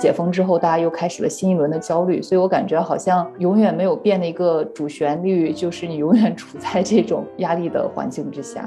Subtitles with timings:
[0.00, 8.66] 解封之后，大家又开始了新一轮的焦虑，所以我感觉好像永远没有变的一个主旋律，就是你永远处在这种压力的环境之下。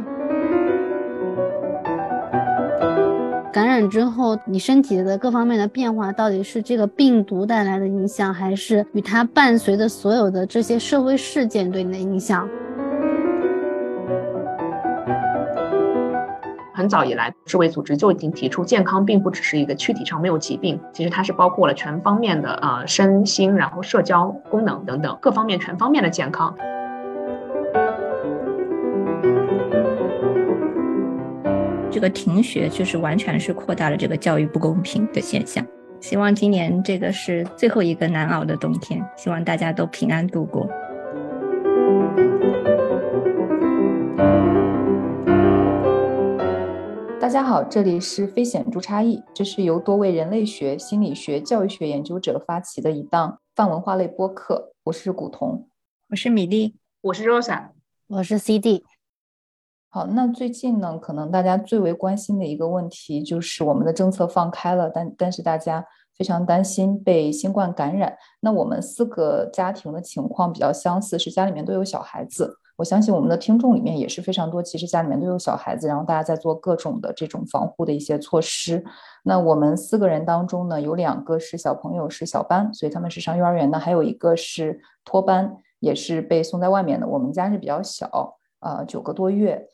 [3.51, 12.47] 感染之后，你身体的各方面的变化，到底是这个病毒带来的影响，还是与它伴随的所有的这些社会事件对你的影响？
[16.83, 26.53] 很早以来，世卫组织就已经提出，健康并不只是一个躯体上没有疾病，其实它是包括了全方面的呃身心，然后社交功能等等各方面全方面的健康。
[31.89, 35.65] 这个停学就是完全是扩大了这个教育不公平的现象。
[36.01, 40.67] 希望今年这个是最后一个难熬的冬天，希望大家都平安度过。
[47.23, 54.73] 大家好，这里是非显著差异，这是由多位人类学、心理学、教育学研究者发起的一档泛文化类播客。
[54.83, 55.63] 我是古潼，
[56.09, 57.69] 我是米粒，我是 Rosa，
[58.07, 58.83] 我是 CD。
[59.87, 65.85] 好，那最近呢，可能大家最为关心的一个问题就是我们的政策放开了，但但是大家
[66.17, 68.17] 非常担心被新冠感染。
[68.41, 72.57] 那我们四个家庭的情况比较相似，是家里面都有小孩子。
[72.75, 78.83] 我相信我们的听众里面也是非常多，其实家里面都有小孩子，然后大家在做各种的这种防护的一些措施。
[79.23, 87.07] 那我们四个人当中呢，有两个是小朋友是小班，所以他们是上幼儿园的，还有一个是托班，也是被送在外面的。
[87.07, 89.67] 我们家是比较小，呃，九个多月。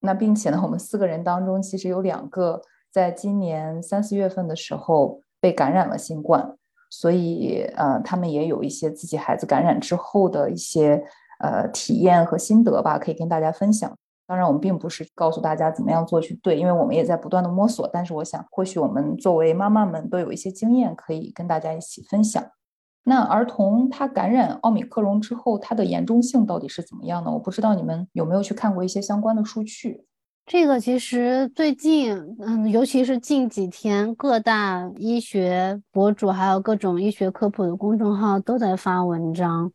[0.00, 6.56] 那并且呢，我们四个人当中，其实有两个在今年三四月份的时候被感染了新冠，
[6.90, 11.04] 所以呃，他们也有一些自己孩子感染之后的一些
[11.38, 13.96] 呃体验和心得吧，可以跟大家分享。
[14.26, 17.88] 当然，我们并不是告诉大家怎么样做去对，因为我们也在不断的摸索。
[17.92, 22.44] 但是，我想或许我们作为妈妈们都有一些经验可以跟大家一起分享。
[23.04, 27.30] 那儿童他感染奥米克戎之后，它的严重性到底是怎么样呢？
[27.30, 30.04] 我不知道你们有没有去看过一些相关的数据。
[30.44, 39.70] 这个其实最近，嗯，尤其是近几天，各大医学博主还有各种医学科普的公众号都在发文章。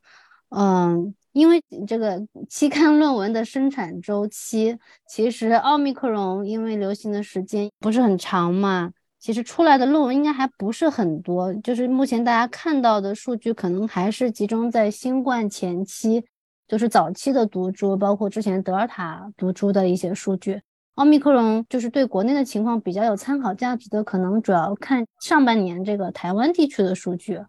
[0.49, 4.77] 嗯，因为这个期刊论文的生产周期，
[5.07, 8.91] 其实奥密克戎因为流行的时间不是很长嘛。
[9.19, 16.25] 其实出来的论文应该还不是很多，就是目前大家看到的数据可能还是集中在新冠前期，
[16.67, 20.59] 就是早期的毒株，包括之前德尔塔毒株的一些数据。
[20.95, 27.39] 奥密克戎就是对国内的情况比较有参考价值的，可能主要看上半年这个台湾地区的数据。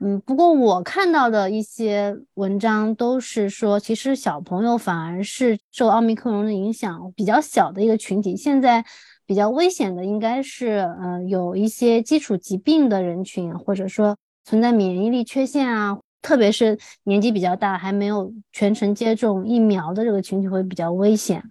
[0.00, 8.84] 嗯，不过我看到的一些文章都是说，其实小朋友反而是受奥密克戎的影响比较小的一个群体，现在。
[9.28, 21.42] 比较危险的应该是，呃，有一些基础疾病的人群，或者说存在免疫力缺陷啊，特别是年纪比较大还没有全程接种疫苗的这个群体会比较危险。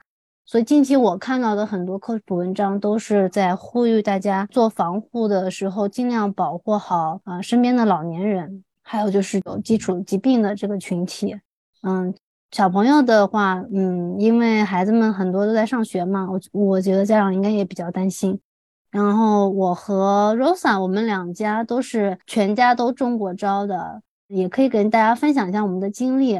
[0.45, 11.35] 所以近期我看到的很多科普文章都是在呼吁大家做防护的时候尽量保护好啊身边的老年人，还有就是有基础疾病的这个群体，
[11.81, 12.13] 嗯。
[12.51, 18.39] 小朋友的话，嗯，因为孩子们很多都在上学嘛，我我觉得家长应该也比较担心。
[18.91, 26.39] 然后我和 Rosa，我们两家都是全家都中过招的，也可以跟大家分享一下我们的经历。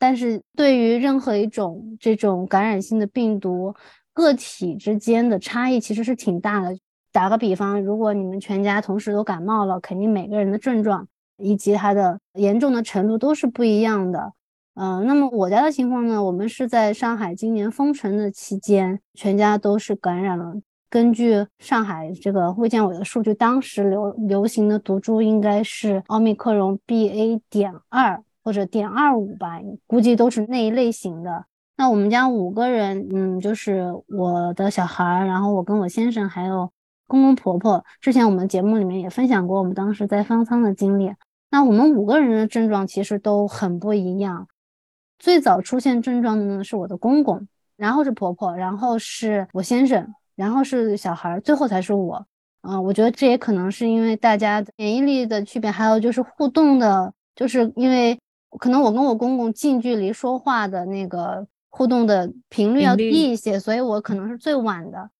[0.00, 3.72] 但是对于任何一种这种感染性的病毒，
[4.14, 6.76] 个体之间的差异其实是挺大的。
[7.12, 11.06] 打个比方，如果你们全家同时都感冒了，肯定每个人的症状
[11.36, 14.32] 以及它的严重的程度都是不一样的。
[14.74, 16.24] 嗯，那么我家的情况呢？
[16.24, 20.54] 我们是在上海今年封城的期间，全家都是感染了。
[20.88, 27.40] 根据上海这个卫健委的数据，当时流流行的毒株应该是奥密克戎 BA.
[27.50, 31.44] 点二或者点二五吧，估计都是那一类型的。
[31.76, 36.68] 那我们家五个人，嗯，就是我的小孩，然后我跟我先生还有
[37.06, 37.84] 公公婆婆。
[38.00, 41.14] 之前我们节目里面也分享过我们当时在方舱的经历。
[41.48, 44.48] 那我们五个人的症状其实都很不一样。
[45.20, 52.26] 最早出现症状的呢是我的公公，然后是婆婆，然后是我先生，然后是小孩，最后才是我。
[52.62, 58.18] 嗯，我觉得这也可能是因为大家免疫力的区别，还有就是互动的，就是因为
[58.58, 65.10] 可能我跟我公公近距离说话的那个互动的频率要低一些，所以我可能是最晚的。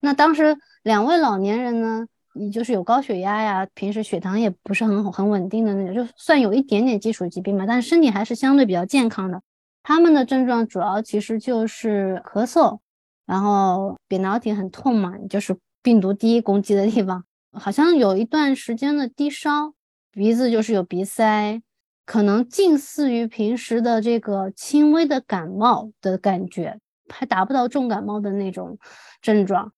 [0.00, 9.42] 那当时两位老年人呢，也就是有高血压呀，平时血糖也不是很很稳定的那种，就算有一点点基础疾病嘛，但是身体还是相对比较健康的。
[9.82, 12.78] 他们的症状主要其实就是咳嗽，
[13.26, 17.24] 然后扁桃体很痛嘛，就是病毒第一攻击的地方。
[17.52, 19.72] 好像有一段时间的低烧，
[20.12, 21.60] 鼻子就是有鼻塞，
[22.08, 28.78] 可能近似于平时的这个轻微的感冒的感觉，还达不到重感冒的那种
[29.20, 29.72] 症状。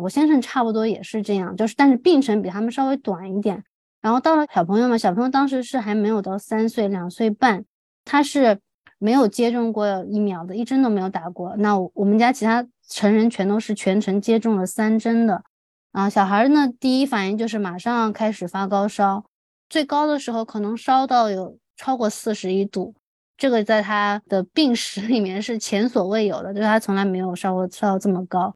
[0.00, 3.64] 我先生差不多也是这样，就是但是病程比他们稍微短一点。
[4.00, 7.64] 然后到了小朋友嘛，小朋友当时是还没有到三岁，两岁半，
[8.04, 8.60] 他是
[8.98, 11.56] 没有接种过疫苗的，一针都没有打过。
[11.56, 15.42] 那我们家其他成人全都是全程接种了三针的。
[15.90, 19.24] 啊，小孩呢，第一反应就是马上开始发高烧，
[19.68, 22.94] 最高的时候可能烧到有超过四十一度，
[23.36, 28.54] 这个在他的病史里面是前所未有的，就是他从来没有烧过烧到这么高，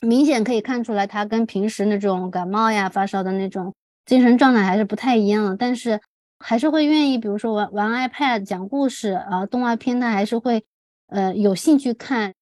[0.00, 6.00] 明显可以看出来他跟平时那种感冒呀、发烧的那种精神状态还是不太一样的，但是
[6.38, 10.64] 还是会愿意，比如说玩玩 iPad、讲故事啊，动画片他还是会，
[11.06, 12.34] 呃，有兴趣看，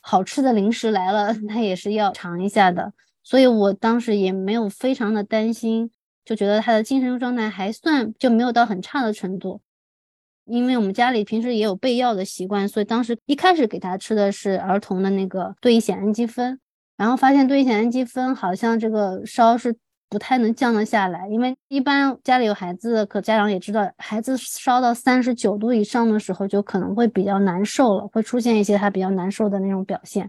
[0.00, 2.92] 好吃的零食来了， 他也是要尝一下的。
[3.22, 5.90] 所以我当时也没有非常的担心，
[6.24, 9.60] 就觉得他的精神状态还算就没有到很差的程度。
[10.44, 16.58] 因为我们家里平时也有备药的习惯，所以当时一开始给他吃的是儿童的那个对乙酰氨基酚，
[16.96, 19.74] 然后发现对乙酰氨基酚好像这个烧是
[20.08, 30.28] 不太能降得下来，因为一般家里有孩子，可家长也知道，孩子烧到三十九度以上的时候就可能会比较难受了，会出现一些他比较难受的那种表现。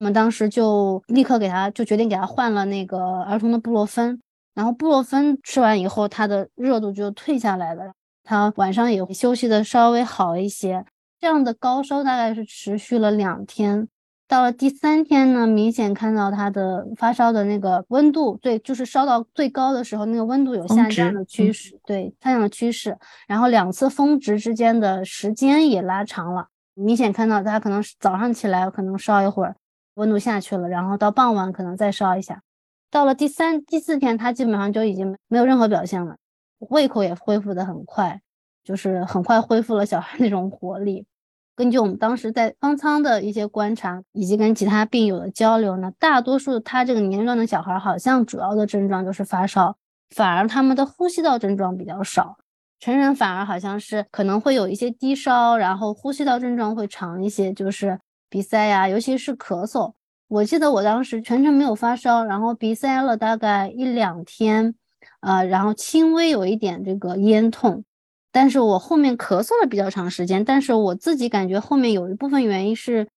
[0.00, 4.20] 我们当时就立刻给他，就决定给他换了那个儿童的布洛芬，
[4.54, 7.92] 然后布洛芬吃完以后，他的热度就退下来了，
[8.24, 10.84] 他晚上也休息的稍微好一些。
[11.18, 13.86] 这样的高烧大概是持续了两天，
[14.26, 22.96] 到了第三天呢，明显看到他的发烧的那个温度，对，就是烧到最高的时候，那个温度有下降的趋势，对，下降的趋势。
[23.26, 29.54] 然后两次峰值之间的时间也拉长了，明显看到他可能早上起来可能烧一会儿。
[29.94, 32.40] 温度下去了，然后到傍晚可能再烧一下，
[32.90, 36.16] 到了第三、第四天，他基本上就已经没有任何表现了，
[36.58, 38.20] 胃口也恢复的很快，
[38.64, 41.06] 就是很快恢复了小孩那种活力。
[41.54, 49.76] 根据我们当时在方舱的一些观察，以及跟其他病友的交流呢，大多数他这个年龄段的小孩好像主要的症状就是发烧，
[50.14, 52.38] 反而他们的呼吸道症状比较少。
[52.78, 57.98] 成人反而好像是可能会有一些低烧，然后呼吸道症状会长一些，就是。
[58.32, 59.92] 鼻塞呀，尤其是咳嗽。
[60.30, 64.76] 我记得我当时全程没有发烧，然后鼻塞了大概一两天，
[65.22, 67.82] 呃，然后轻微有一点这个咽痛，
[68.30, 70.44] 但是我后面咳嗽了比较长时间。
[70.44, 73.08] 但是我自己感觉后面有一部分原因是，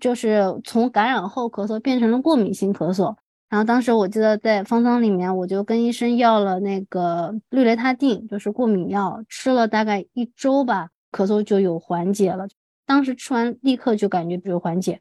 [0.00, 3.14] 就是从感染后咳嗽变成了过敏性咳嗽。
[3.48, 12.48] 然后当时我记得在方舱里面，我就跟医生要了那个氯雷他定，就是过敏药，吃了大概一周吧，咳嗽就有缓解了。
[12.84, 15.00] 当时吃完立刻就感觉有缓解，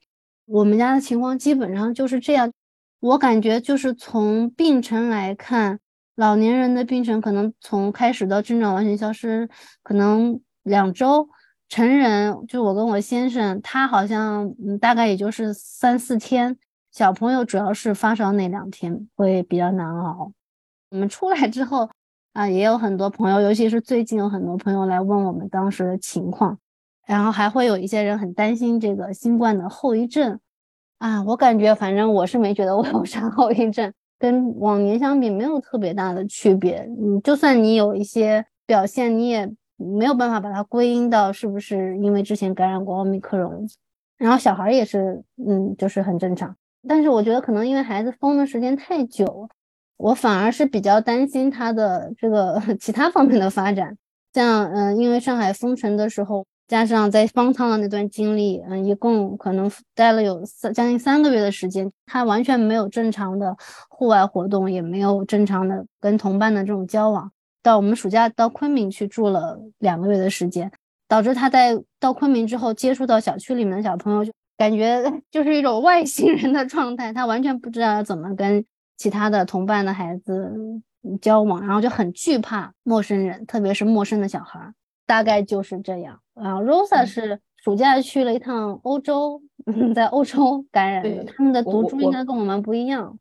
[0.50, 2.52] 我们家的情况基本上就是这样。
[3.00, 5.80] 我感觉就是从病程来看，
[6.16, 9.48] 老年人的病程可能从开始到症状完全消失，
[9.84, 11.28] 可能两周；
[11.70, 16.58] 成人就我跟我先生，他好像嗯大概也就是三四天。
[16.92, 20.32] 小朋友主要是发烧那两天会比较难熬。
[20.90, 21.88] 我们出来之后
[22.34, 26.58] 啊，也有很多朋友，尤其是最近有很多朋友来问我们当时的情况。
[27.10, 30.40] 然后还会有一些人很担心这个新冠的后遗症，
[31.00, 36.88] 啊，我感觉反正我是没觉得我有啥后遗症，跟往年相比没有特别大的区别。
[37.02, 43.68] 嗯，就算你有一些表现，你也没有办法把它归因到是不是因为之前感染过奥密克戎。
[44.20, 46.56] 然后小孩也是，嗯，就是很正常。
[46.88, 49.50] 但是我觉得可能因为孩子封的时间太久，
[49.98, 53.98] 我反而是比较担心他的这个 其他方面的发展。
[54.32, 56.46] 像嗯，因为上海封城的时候。
[56.70, 63.58] 加上在方舱的那段经历，嗯，一共可能待了有三将近三个月的时间，他完全没有正常的
[63.90, 67.32] 户外活动，也没有正常的跟同伴的这种交往。
[67.64, 70.72] 到我们暑假到昆明去住了两个月的时间，
[71.08, 78.64] 导致他在到昆明之后接触到小区里面的小朋友，就感觉 就是一种外星人的状态，他完全不知道要怎么跟
[78.96, 80.56] 其他的同伴的孩子
[81.20, 84.72] 交往，然后就很惧怕陌生人，特别是陌生的小孩。
[85.06, 86.60] 大概就是这样啊。
[86.62, 89.42] Rosa 是暑假去了一趟欧洲，
[89.94, 93.18] 在欧洲感染的，他们的毒株应该跟我们不一样。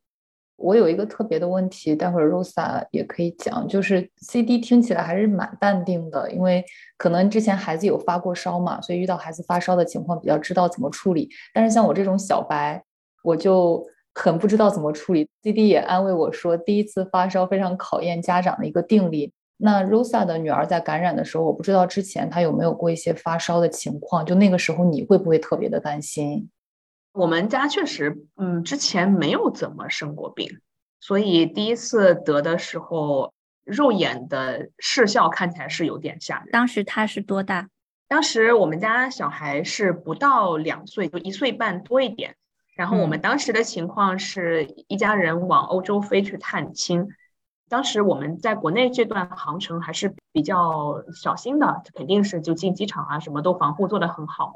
[0.57, 6.65] 我有一个特别的问题，待会儿 Rosa 也可以讲，就是 CD 听起来还是蛮淡定的，因为
[6.97, 11.31] 可能之前孩子有发过烧嘛，所以遇到孩子发烧的情况比较知道怎么处理。
[11.55, 12.83] 但是像我这种小白，
[13.23, 15.29] 我就很不知道怎么处理。
[15.45, 19.33] CD 也安慰我说，第一次发烧非常考验家长的一个定力。
[19.61, 26.49] 那 Rosa 的女儿在感染的时候，我不知道之前她有没有过一些发烧的情况，就那个时候你会不会特别的担心？
[27.13, 30.61] 我们家确实，嗯，之前没有怎么生过病，
[31.01, 33.35] 所以第一次得的时候，
[33.65, 36.49] 肉眼的视效看起来是有点吓人。
[36.53, 37.69] 当时他是多大？
[38.07, 42.37] 当时我们家小孩是不到两岁，就一岁半多一点。
[42.77, 47.09] 然后我们当时的情况是一家人往欧洲飞去探亲。
[47.69, 54.55] 当时我们在国内这段航程还是比较小心的，肯定是就进机场啊，什么都防护做得很好。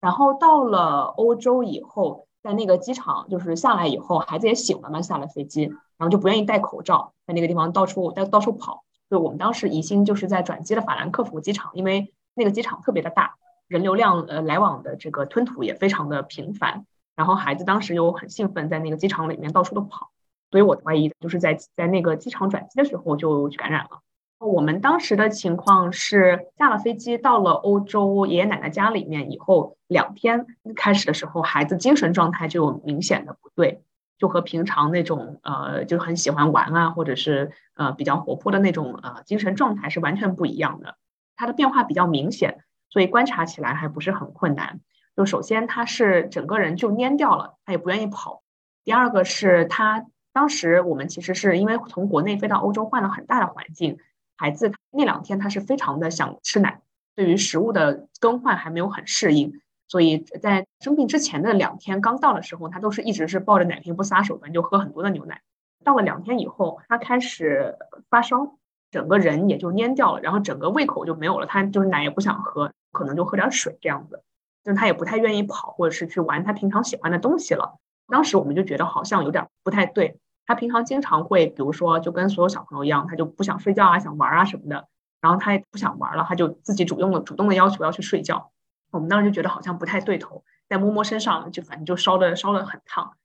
[0.00, 8.84] 然后到了欧洲以后，在那个机场就是下来以后，孩子也醒了嘛，下了飞机，然后就不愿意戴口罩，在那个地方到处到到处跑。
[9.10, 16.86] 就我们当时疑心就是在转机的法兰克福机场，因为那个机场特别的大，人流量呃来往的这个吞吐也非常的频繁。
[17.16, 20.10] 然后孩子当时又很兴奋，在那个机场里面到处的跑。
[20.54, 23.98] 所以我怀疑就是在在那个机场转机的时候就感染了。
[24.38, 30.46] 我们当时的情况是下了飞机到了欧洲爷爷奶奶家里面以后，两天
[30.76, 33.82] 开始的时候，孩子精神状态就有明显的不对，
[34.16, 40.94] 就和平常那种呃就很喜欢玩啊，或者是呃比较活泼的那种呃精神状态是完全不一样的。
[41.34, 44.78] 他的变化比较明显，所以观察起来还不是很困难。
[45.16, 48.44] 就首先他是整个人就蔫掉了，他也不愿意跑。
[48.84, 50.06] 第二个是他。
[50.34, 53.98] 当时我们其实是因为从国内飞到欧洲换了很大的环境，
[54.36, 56.80] 孩子那两天他是非常的想吃奶，
[57.14, 65.40] 对于食物的更换还没有很适应，所以在生病之前的两天刚到的时候，他都是一直是抱着奶瓶不撒手的，就喝很多的牛奶。
[65.84, 67.76] 到了两天以后，他开始
[68.10, 68.58] 发烧，
[68.90, 74.20] 整个人也就蔫掉了，然后整个胃口就没有了，他就是奶也不想喝，可能就喝点水这样子，
[74.64, 77.78] 就是他也不太愿意跑或者是去玩他平常喜欢的东西了。
[78.08, 80.18] 当时我们就觉得好像有点不太对。
[80.46, 84.88] 他平常经常会，比如说，就跟所有小朋友一样，他就不想睡觉啊，想玩啊什么的。
[85.20, 88.50] 然后他也不想玩了，他就自己主动的主动的要求要去睡觉。
[88.90, 93.16] 我们当时就觉得好像不太对头，在摸摸身上，就反正就烧的烧的很烫。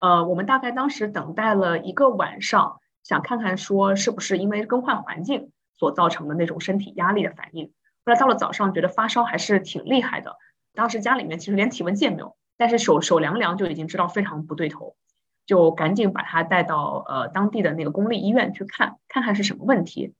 [0.00, 7.72] 呃，我们大概当时等待了一个晚上，想看看说是不是因为更换环境所造成的那种身体压力的反应。
[8.04, 10.36] 后来到了早上，觉得发烧还是挺厉害的。
[10.74, 14.96] 当时家里面其实连体温计也没有，但是手手凉凉就已经知道非常不对头。
[15.46, 20.12] 就赶紧把他带到呃当地的那个公立医院去看，看看是什么问题。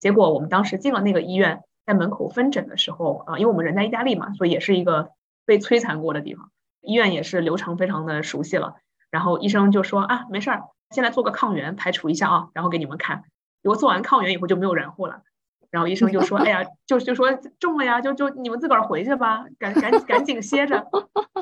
[0.00, 5.10] 结果我们当时进了那个医院，在门口分诊的时候，啊，因为我们人在意大利嘛，所以也是一个
[5.46, 6.50] 被摧残过的地方。
[6.80, 8.74] 医院也是流程非常的熟悉了。
[9.10, 13.22] 然后医生就说啊，没事儿，先来做个抗原排除一下啊，然后给你们看。
[13.62, 15.22] 如果做完抗原以后就没有然后了。
[15.70, 20.84] 然后医生就说， 哎呀，就就说中了呀，就就你们自个儿回去吧，赶赶赶紧歇着。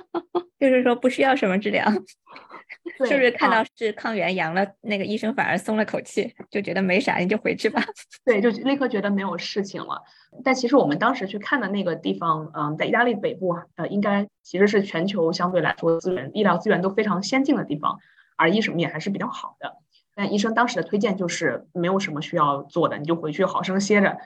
[0.60, 1.90] 就是说不需要什么治疗。
[3.06, 7.82] 是不是看到是抗原阳了，那个医生反而松了口气，就觉得没啥，你就回去吧。
[8.24, 10.02] 对，就立刻觉得没有事情了。
[10.44, 17.98] 但其实我们当时去看的那个地方，嗯，在意大利北部，呃，应该其实是全球相对来说资源、医疗资源都非常先进的地方，
[18.36, 19.76] 而医什么也还是比较好的。
[20.14, 24.18] 但医生当时的推荐就是没有什么需要做的，你就回去好生歇着，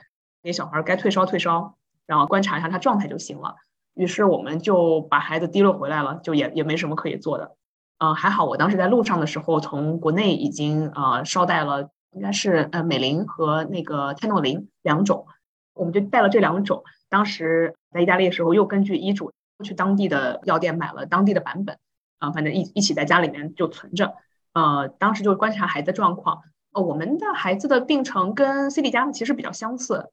[0.43, 3.55] 给小孩该退烧退烧，然后观察一下他状态就行了。
[3.93, 7.55] 于是我们就把孩子提了回来了，就也也没什么可以做的。
[7.97, 15.27] 嗯，还好，我当时在路上的时候，从国内已经呃捎带了，应该是呃美林和那个泰诺林两种，
[15.73, 16.83] 我们就带了这两种。
[17.07, 19.31] 当时在意大利的时候，又根据医嘱
[19.63, 21.77] 去当地的药店买了当地的版本，
[22.19, 24.15] 啊，反正一一起在家里面就存着。
[24.51, 26.41] 呃，当时就观察孩子状况，
[26.73, 30.09] 呃，我们的孩子的病程跟 C D 家的其实比较相似，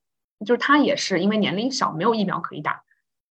[0.47, 2.85] 就是他也是因为年龄小，没有疫苗可以打，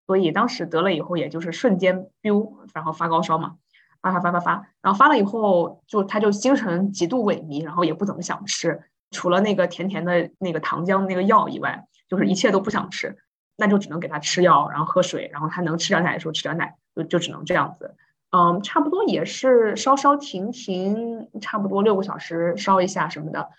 [0.08, 3.55] 所以当时得了以后，也就是瞬间 biu，然后发高烧嘛。
[4.01, 8.81] 发发发发发，然后发了以后，就他就精神极度萎靡，然后也不怎么想吃，
[9.12, 13.15] 除了那个甜甜的那个糖浆那个药以外，就是一切都不想吃，
[13.55, 17.96] 那就只能给他吃药，然后喝水，然后他能吃点奶的时候吃点奶，就就只能这样子。
[18.31, 23.50] 嗯，差不多也是烧烧停停，差不多六个小时烧一下什么的，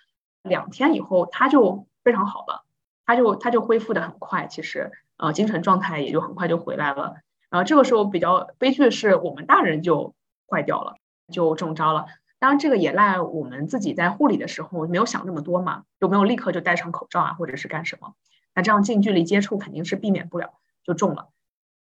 [0.42, 2.64] 两天以后他就非常好了，
[3.06, 7.14] 他就他就恢复的很快，其实呃精神状态也就很快就回来了。
[7.49, 10.12] 然后这个时候比较悲剧的是，我们大人就。
[10.52, 10.97] 坏掉了
[11.32, 12.04] 就中招了，
[12.38, 18.12] 当然这个也赖我们自己在护理的时候没有想那么多嘛，就没有立刻就戴上口罩啊，或者是干什么。
[18.54, 20.50] 那这样近距离接触肯定是避免不了，
[20.85, 21.28] 就中了。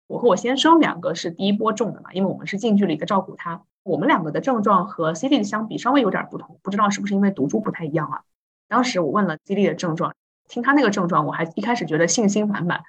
[0.07, 3.61] 我和我先生两个是第一波中的嘛，因为我们是近距离的照顾他。
[3.83, 8.21] 我们两个的症状和 C D 的相比稍微有点不同，不知道是不是因为毒株不太一样啊？
[8.67, 10.15] 当时我问了 C D 的症状，
[10.47, 12.81] 听他那个症状，我还一开始觉得信心满满，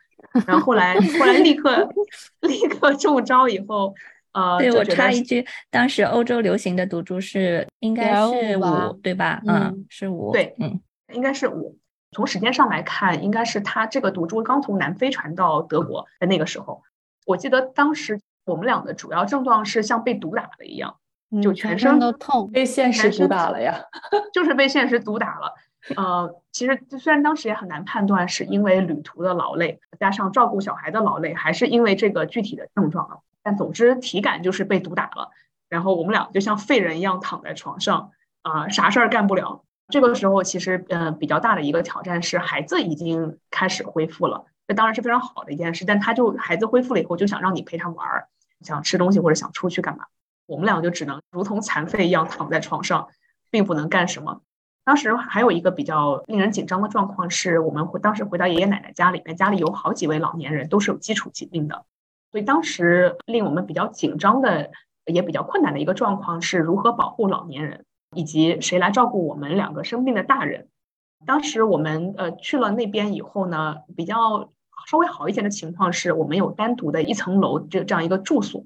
[0.47, 1.91] 然后后来后来立刻
[2.41, 3.95] 立刻中招以后。
[4.37, 9.41] 呃，对我插一句，当时欧洲流行的毒株是应该是五，对吧？
[9.47, 10.31] 嗯，是五。
[10.31, 10.79] 对，嗯，
[11.15, 11.79] 应该是五。
[12.13, 16.83] 从时间上来看，应该是他这个毒株刚从南非传到德国的那个时候。
[17.25, 20.97] 我记得当时我们俩的主要症状是像被毒打了一样，
[21.43, 23.81] 就全身都痛，被现实毒打了呀，
[24.35, 25.55] 就是被现实毒打了。
[25.97, 35.31] 呃，其实虽然当时也很难判断是因为旅途的劳累，加上照顾小孩的劳累，还是因为这个具体的症状，但总之体感就是被毒打了。
[35.69, 38.11] 然后我们俩就像废人一样躺在床上，
[38.43, 39.63] 啊，啥事儿干不了。
[39.89, 45.85] 这个时候其实，呃，比较大的一个挑战是孩子已经开始恢复了，这当然是非常好的一件事。
[45.85, 48.27] 但他就孩子恢复了以后，就想让你陪他玩儿，
[48.63, 50.07] 想吃东西或者想出去干嘛，
[50.47, 53.07] 我们俩就只能如同残废一样躺在床上，
[53.51, 54.41] 并不能干什么。
[54.85, 61.85] 当时还有一个比较令人紧张的状况是，我们回当时回到爷爷奶奶家里面，家里有好几位老年人都是有基础疾病的，
[62.37, 64.71] 所以当时令我们比较紧张的
[65.07, 67.83] 也比较困难的一个状况是如何保护老年人。
[68.15, 70.69] 以及谁来照顾我们两个生病的大人？
[71.27, 74.51] 当时我们呃去了那边以后呢，比较
[74.87, 78.63] 稍微好一点的情况是我们有单独的一层楼这这样一个住所，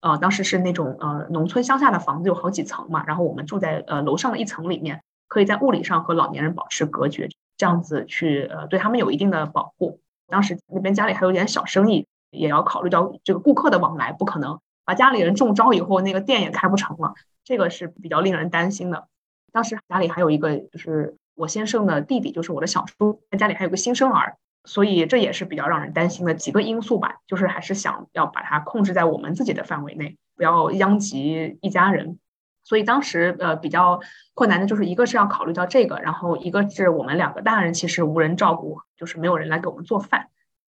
[0.00, 10.00] 呃，当时是那种呃农村乡下的房子有好几层嘛，然后我们住在呃楼上的一层里面，可以在物理上和老年人保持隔绝，这样子去呃对他们有一定的保护。
[10.26, 17.14] 当时那边家里还有点小生意，也要考虑到这个顾客的往来，不可能把家里人中招以后那个店也开不成了。
[17.44, 19.06] 这个是比较令人担心的。
[19.52, 27.16] 当时家里还有一个，就是我先生的弟弟，就是我的小叔，家里还有个新生儿，所以这也是比较让人担心的几个因素吧。
[27.26, 32.18] 就是还是想要把它控制在我们自己的范围内，不要殃及一家人。
[32.64, 34.00] 所以当时呃比较
[34.34, 40.28] 困难的就是一个是要考虑到这个，然后一个是我们两个大人其实无人照顾，就是没有人来给我们做饭。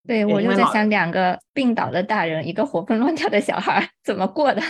[0.07, 4.63] 对我就在想，两个病倒的大人，一个活蹦乱跳的小孩，怎么过的？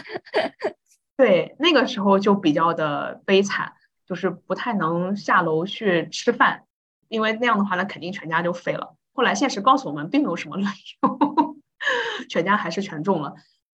[1.16, 3.72] 对，那个时候就比较的悲惨，
[4.06, 6.64] 就是不太能下楼去吃饭，
[7.08, 8.96] 因为那样的话，那肯定全家就废了。
[9.12, 10.72] 后来现实告诉我们，并没有什么卵
[11.02, 11.56] 用，
[12.28, 13.34] 全家还是全中了，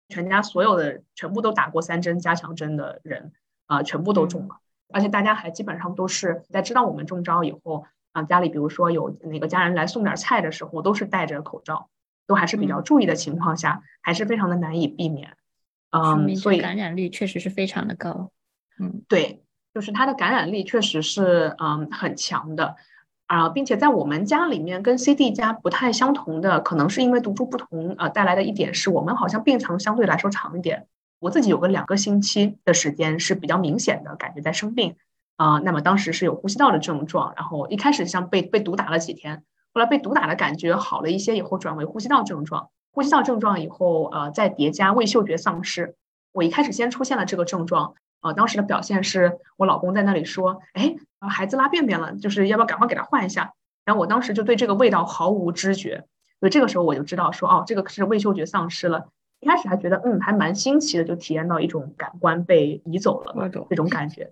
[0.09, 3.31] 全家所有的全部都打过三针加强针的人
[3.67, 4.57] 啊，全部都中了，
[4.93, 11.89] 而且大家还基本上都是在知道我们中招以后啊，家里比如说有哪个家人来送点菜的时候，都是戴着口罩，
[12.25, 15.35] 都还是比较注意的情况下，还是非常的难以避免。
[15.91, 18.31] 嗯，所以感染率确实是非常的高。
[18.79, 22.75] 嗯，对，就是它的感染力确实是嗯很强的
[23.27, 30.87] 啊，并且在我们家里面跟 CD 家不太相同的，可能是因为毒株不同呃带来的一点是我们好像病程相对来说长一点。
[31.19, 34.95] 我自己有个两个星期的时间是比较明显的感觉在生病
[35.35, 39.43] 啊，那么当时是有呼吸道的症状，然后一开始像被被毒打了几天，
[39.73, 42.69] 后来被毒打的感觉好了一些以后转为呼吸道症状。
[42.91, 45.95] 呼吸道症状以后，呃，再叠加味嗅觉丧失。
[46.31, 56.05] 我一开始先出现了这个症状，呃，当时的表现是我老公在那里说：“哎，孩子拉便便了，就是要不要赶快给他换一下？”然后我当时就对这个味道毫无知觉，
[56.39, 59.07] 所以这个时候我就知道说：“哦，这个是味嗅觉丧失了。”
[59.41, 64.31] 一开始还觉得嗯，还蛮新奇的，就体验到一种感官被移走了这种感觉。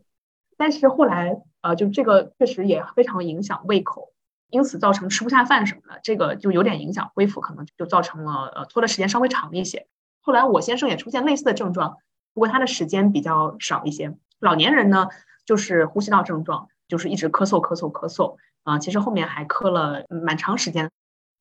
[0.62, 4.10] 但是后来，呃，就这个确实也非常影响胃口。
[4.52, 9.88] 因此造成吃不下饭什么的，这个就有点影响恢复，可能就造成了呃拖的时间稍微长一些。
[10.20, 11.98] 后来我先生也出现类似的症状，
[12.34, 14.14] 不过他的时间比较少一些。
[14.40, 15.08] 老年人呢，
[15.46, 20.92] 就是呼吸道症状，就是一直咳嗽咳嗽咳嗽啊，其实后面还咳了蛮长时间。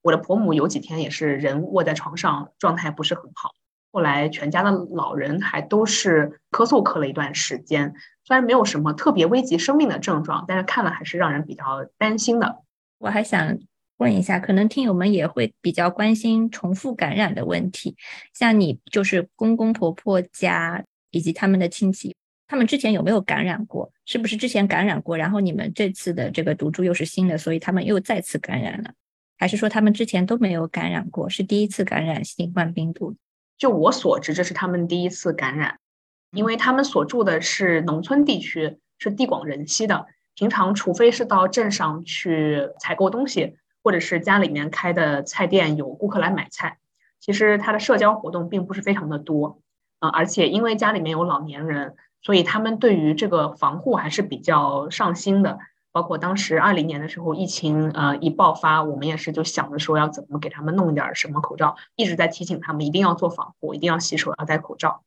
[0.03, 3.51] 我的婆母有几天也是人卧在床上，状态不是很好。
[3.93, 7.93] 后来全家的老人还都是咳嗽咳了一段时间，
[8.25, 12.63] 虽然没有什么特别危及生命的症状，但是看了还是让人比较担心的。
[12.99, 13.59] 我还想
[13.97, 17.97] 问一下，可能听友们也会比较关心重复感染的问题。
[18.33, 22.15] 像你就是公公婆婆家以及他们的亲戚，
[22.47, 23.93] 他们之前有没有感染过？
[24.07, 28.93] 是不是之前感染过，然后你们这次的这个毒株又是新的，所以他们又再次感染了？
[29.37, 33.17] 还是说他们之前都没有感染过，是第一次感染新冠病毒？
[33.61, 35.79] 就我所知，这是他们第一次感染，
[36.33, 40.07] 因为他们所住的是农村地区，是地广人稀的。
[40.35, 46.79] 平常，除非是到镇上去采购东西，或者是家里面开的菜店有顾客来买菜，
[47.21, 49.61] 其实他的社交活动并不是非常的多。
[49.99, 55.59] 呃，而且因为家里面有老年人，所以他们对于这个防护还是比较上心的。
[55.93, 65.03] 包括当时二零年的时候，疫情呃一爆发，我们也是就想着说要怎么给他们弄点什么口罩，一直在提醒他们一定要做防护，一定要洗手，要戴口罩。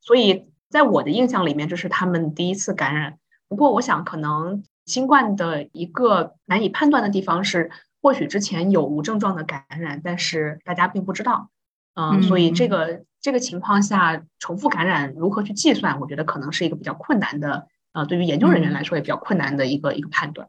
[0.00, 3.18] 所以在我的印象里面，这是他们第一次感染。
[3.48, 7.70] 不过，我想可能新冠的一个难以判断的地方是，
[8.02, 11.50] 或许之前有无症状的感染，但是大家并不知道。
[11.94, 20.46] 嗯，所以这个这个情况下，重复感染如何去计算，我觉得可能是一个比较困难的，呃，对于研究人员来说也比较困难的一个一个判断。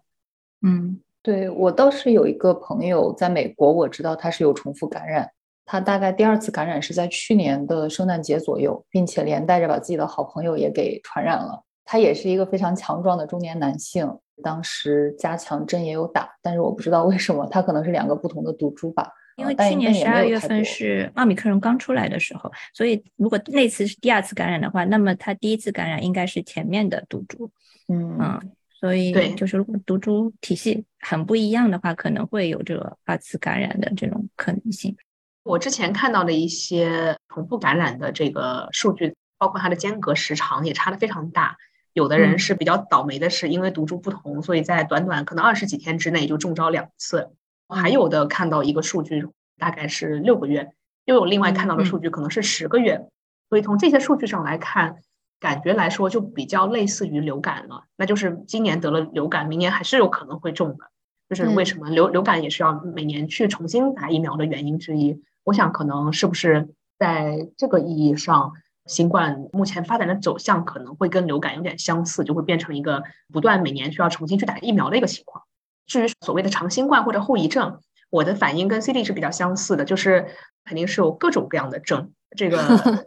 [0.62, 5.30] 嗯，对我倒是有一个朋友在美国，我知道他是有重复感染，
[5.64, 11.64] 他大概第二次感染是在去年的圣诞节左右，并且连带着把自己的好朋友也给传染了。
[11.86, 19.12] 他也是一个非常强壮的中年男性，当时加强针也有打，但是我不知道为什么，他可能是两个不同的毒株吧。
[19.36, 27.52] 因为去年十二月份是奥密克戎刚出来的时候，所以如果那次是第二次感染的话，那么他第一次感染应该是前面的毒株。
[27.88, 34.96] 嗯嗯，所以就是如果毒株体系很不一样的话，可能会有这个二次感染的这种可能性。
[35.44, 41.58] 我之前看到的一些重复感染的这个数据，包括它的间隔时长也差的非常大。
[41.94, 47.30] 有的人是比较倒霉的，是因为毒株不同，所以在短短可能二十几天之内就中招两次。
[47.68, 50.72] 还有的看到一个数据大概是六个月，
[51.06, 53.08] 又有另外看到的数据可能是十个月，
[53.50, 54.98] 所以从这些数据上来看，
[55.40, 57.84] 感觉来说就比较类似于流感了。
[57.96, 60.86] 那就是今年得了流感，明年还是有可能会中的，
[61.30, 65.22] 就是为什么流流感也是要每年去重新打疫苗的原因之一。
[65.44, 68.54] 我想可能是不是在这个意义上，
[68.86, 75.44] 新冠目前发展的走向可能会跟流感有点相似，就会变成一个不断每年需要重新去打疫苗的一个情况。
[75.86, 80.26] 至于所谓的长新冠或者后遗症，我的反应跟 CD 是比较相似的，就是
[80.64, 82.12] 肯定是有各种各样的症。
[82.36, 82.60] 这个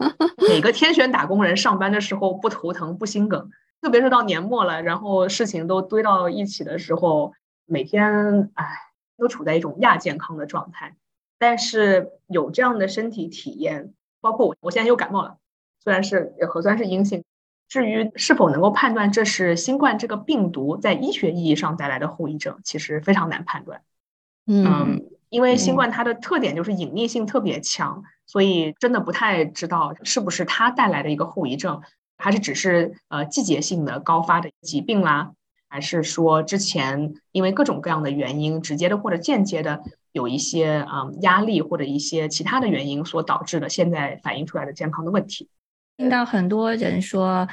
[0.48, 3.50] 每个天选打工人上班的时候不头疼不心梗，
[3.82, 7.32] 特别是到年末了，然后事情都堆到一起的时候，
[7.66, 8.66] 每天唉
[9.16, 10.96] 都处在一种亚健康的状态。
[11.38, 15.36] 但是有这样的身体体验，包括我我现在又感冒了，
[15.82, 17.22] 虽然是核酸是阴性。
[17.68, 23.83] 至于是否能够判断这是新冠这个病毒在医学意义上带来的后遗症，其实非常难判断。
[24.46, 31.83] 嗯，因为新冠它的特点就是隐匿性特别强，所以真的不太知道是不是它带来的一个后遗症，
[32.16, 35.33] 还是只是呃季节性的高发的疾病啦，
[35.68, 45.50] 还是说之前因为各种各样的原因，直接的或者间接的有一些嗯压力或者一些其他的原因所导致的现在反映出来的健康的问题。
[45.98, 47.46] 听到很多人说，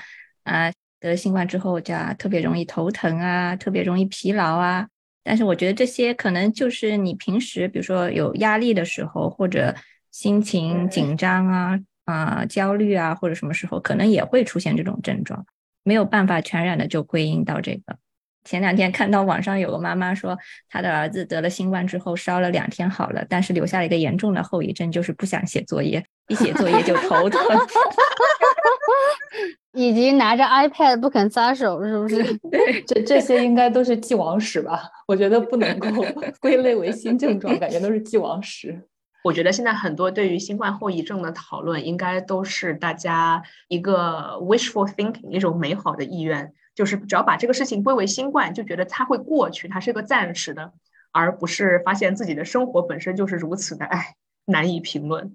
[0.44, 4.88] 啊，得新冠之后就特别容易头疼啊，特别容易疲劳啊。
[5.24, 9.76] 但是我觉得这些可能就是你平时，比如说有压力的时候，或者
[10.12, 15.44] 心情紧张啊、啊焦虑啊，或者什么时候，可能也会出现这种症状，
[15.84, 17.98] 没有办法全然的就归因到这个。
[18.46, 20.38] 前两天看到网上有个妈妈说，
[20.70, 27.42] 她的儿子得了新冠之后烧了两天好了，但是留下了一个严重的后遗症，就是不想写作业，一写作业就头疼，
[29.74, 32.24] 以及拿着 iPad 不肯撒手，是不是？
[32.50, 34.84] 对，这这些应该都是既往史吧？
[35.08, 35.90] 我觉得不能够
[36.40, 38.88] 归类为新症状，感觉都是既往史。
[39.24, 46.54] 我觉得现在很多对于新冠后遗症的讨论，应该都是大家一个 wishful thinking，一种美好的意愿。
[46.76, 50.74] 就是只要把这个事情归为新冠，就觉得它会过去，它是个暂时的，
[51.14, 55.34] 而不是发现自己的生活本身就是如此的哎难以评论。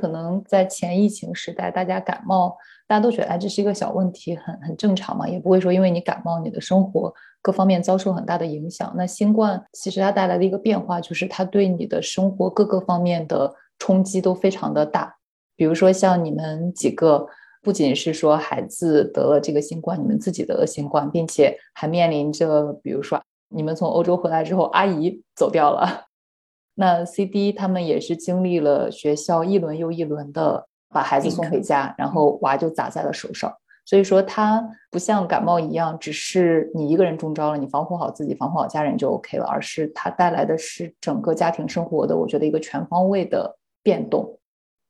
[0.00, 8.90] 可能在前疫情时代，大家感冒，大家都觉得哎这是一个小问题，很很正常嘛，也不会说因为你感冒，你的生活各方面遭受很大的影响。
[8.96, 15.16] 那新冠其实它带来的一个变化，就是它对你的生活各个方面的冲击都非常的大。
[15.54, 17.28] 比如说像你们几个。
[17.66, 26.04] 不仅是说孩子得了这个新冠，你们自己得了新冠，并且还面临着，比如说你们从欧洲回来之后，阿姨走掉了。
[26.74, 33.52] 那 CD 他们也是经历了学校一轮又一轮的把孩子送回家，然后娃就砸在了手上。
[33.84, 44.38] 所以说，它不像感冒一样，只是你一个人中招了，你防护好自己，防护好家人就 OK 了，而是它带来的是整个家庭生活的，我觉得一个全方位的变动。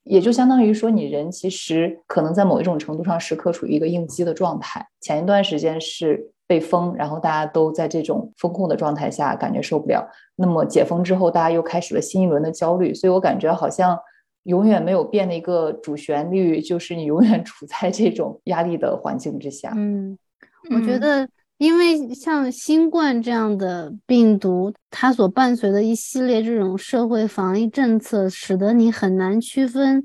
[0.09, 4.87] 也就相当于说，你人其实可能在某一种程度上时刻处于一个应激的状态。
[5.01, 10.09] 前一段时间是被封，然后大家都在这种风控的状态下，感觉受不了。
[10.37, 12.95] 那么解封之后，大家又开始了新一轮的焦虑。
[12.95, 13.99] 所以我感觉好像
[14.45, 19.73] 永远没有变的一个主旋律，就是你永远处在这种压力的环境之下。
[19.77, 20.17] 嗯，
[20.71, 21.29] 我觉得。
[21.59, 30.05] 因为像新冠这样的病毒，它所伴随的一系列这种社会防疫政策，使得你很难区分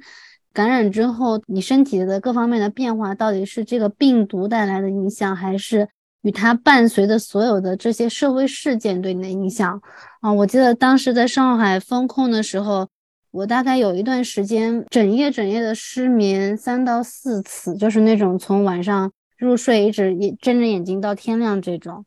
[0.54, 5.90] 感染之后你身体的各方面的变化到底是这个病毒带来的影响，还是
[6.22, 9.82] 与它伴随的所有的这些社会事件对你的影响
[10.22, 10.32] 啊？
[10.32, 12.88] 我记得当时在上海封控的时候，
[13.32, 19.12] 我大概有一段时间整夜整夜的失眠三到四次，就是那种从晚上。
[19.46, 22.06] 入睡一直也睁着眼睛到天亮这种，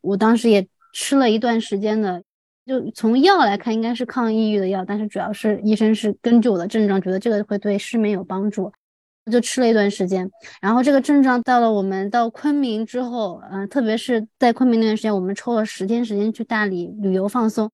[0.00, 2.22] 我当时也吃了一段时间的，
[2.66, 8.72] 就从药来看应该是抗抑郁的药，但是主要是医生是根据我的症状觉得这个会对失眠有帮助，
[9.32, 10.30] 就吃了一段时间。
[10.60, 17.70] 然后这个症状到了我们到昆明之后，嗯，特别是在昆明那段时间，我们抽了十天时间去大理旅游放松，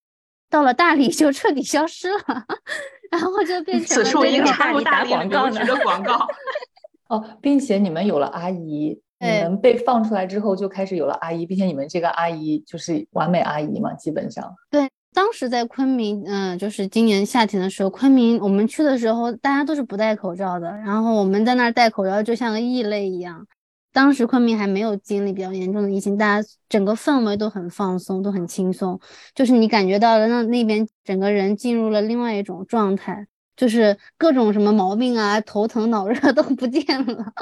[0.49, 2.45] 到了大理就彻底消失了。
[3.11, 6.27] 然后就变成此处应插入大理广告的广告。
[7.09, 14.55] 哦，并且你们有了阿姨，你们被放出来之后就开始有了阿姨，并且你们这个阿姨就是完美阿姨嘛，基本上。
[14.71, 23.47] 对，当时在昆明，嗯，就是今年夏天的时候，昆明我们去的时候，大家都是不戴口罩的，然后我们在那儿戴口罩就像个异类一样。
[23.93, 28.99] 当时昆明还没有经历比较严重的疫情，大家整个氛围都很放松，都很轻松，
[29.37, 33.29] 就是你感觉到了那那边整个人进入了另外一种状态。
[33.57, 37.33] 就是各种什么毛病啊，头疼脑热 都不见了，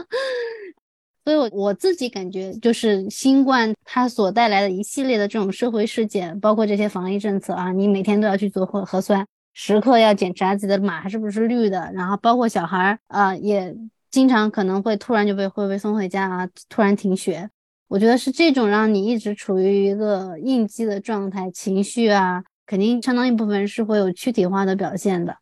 [1.24, 13.74] 所以，我我自己感觉，就是新冠它所带来的一系列的这种社会事件，包括这些防疫政策啊，你每天都要去做核核酸，时刻要检查自己的码是不是绿的，然后包括小孩儿啊，也
[14.10, 17.48] 经常可能会突然就被会被送回家啊，突然停学，
[17.88, 25.36] 我觉得是这种让你一直处于一个应激的状态，情绪啊，肯定相当一部分是会有躯体化的表现的。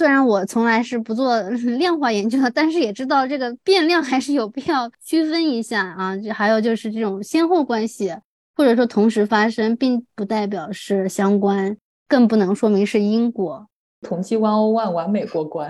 [0.00, 1.38] 虽然我从来是不做
[1.76, 6.16] 量化研究的，但是也知道这个变量还是有必要区分一下啊。
[6.16, 8.10] 就还有就是这种先后关系，
[8.56, 11.76] 或者说同时发生，并不代表是相关，
[12.08, 13.66] 更不能说明是因果。
[14.00, 15.68] 统计 one o one 完美过关。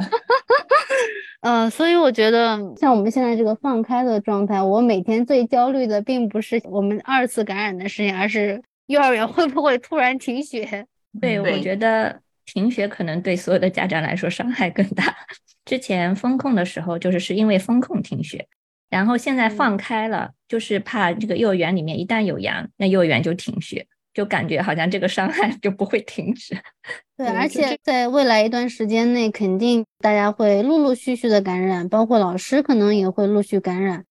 [1.43, 10.87] 呃，所以我觉得像我们现在这个放开的状态，我每天最焦虑的并不是我们二次感染的事情，而是幼儿园会不会突然停学。
[11.21, 12.21] 对，我觉得。
[12.45, 15.17] 停学可能对所有的家长来说伤害更大。
[15.65, 18.49] 之前封控的时候，就是是因为封控停学，
[18.89, 26.57] 然后现在放开了，就是怕这个幼儿园里面一旦有阳，那幼儿园就停学，就感觉好像这个伤害就不会停止。
[27.17, 34.05] 对，而且在未来一段时间内，肯定大家会陆陆续续的感染，包括老师可能也会陆续感染。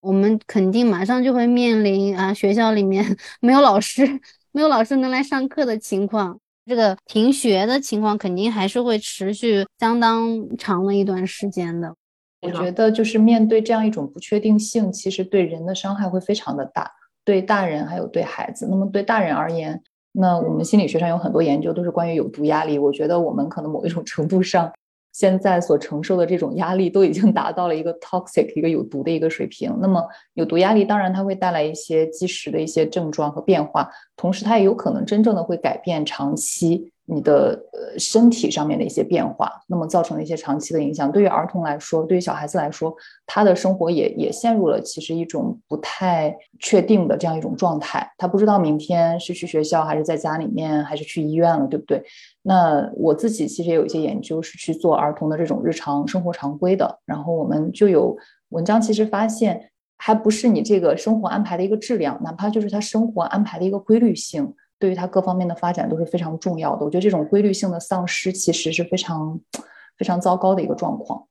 [0.00, 4.20] 我们肯定马上就会面临啊，学校里面 没有老师，
[4.52, 6.38] 没有老师能来上课的情况。
[6.68, 11.94] 这个停学的情况肯定还是会持续相当长的一段时间的。
[12.42, 16.90] 我觉得就是面对这样一种不确定性，其实对人的伤害会非常的大，
[17.24, 18.66] 对大人还有对孩子。
[18.68, 19.80] 那么对大人而言，
[20.12, 22.78] 那我们心理学上有很多研究都是关于有毒压力。
[22.78, 24.72] 我觉得我们可能某一种程度上。
[25.16, 29.74] 现在所承受的这种压力都已经达到了一个 toxic 一个有毒的一个水平。
[29.80, 36.92] 那么有毒压力当然它会带来一些即时的一些症状和变化，同时它也有可能真正的会改变长期。
[37.08, 42.92] 你的呃身体上面的一些变化，那么造成的一些长期的影响，对于儿童来说，对于小孩子来说，
[43.24, 48.12] 他的生活也也陷入了其实一种不太确定的这样一种状态。
[48.18, 52.02] 他不知道明天是去学校还是在家里面，还是去医院了，对不对？
[52.48, 58.16] 那我自己其实也有一些研究是去做儿童的这种日常生活常规的，然后我们就有
[58.50, 64.54] 文章其实发现，还不是你这个生活安排的一个质量，哪怕就是他生活安排的一个规律性。
[64.78, 66.84] 对于他各方面的发展都是非常重要的。
[66.84, 69.40] 我觉得这种规律性的丧失其实是非常
[69.96, 71.26] 非常糟糕的一个状况。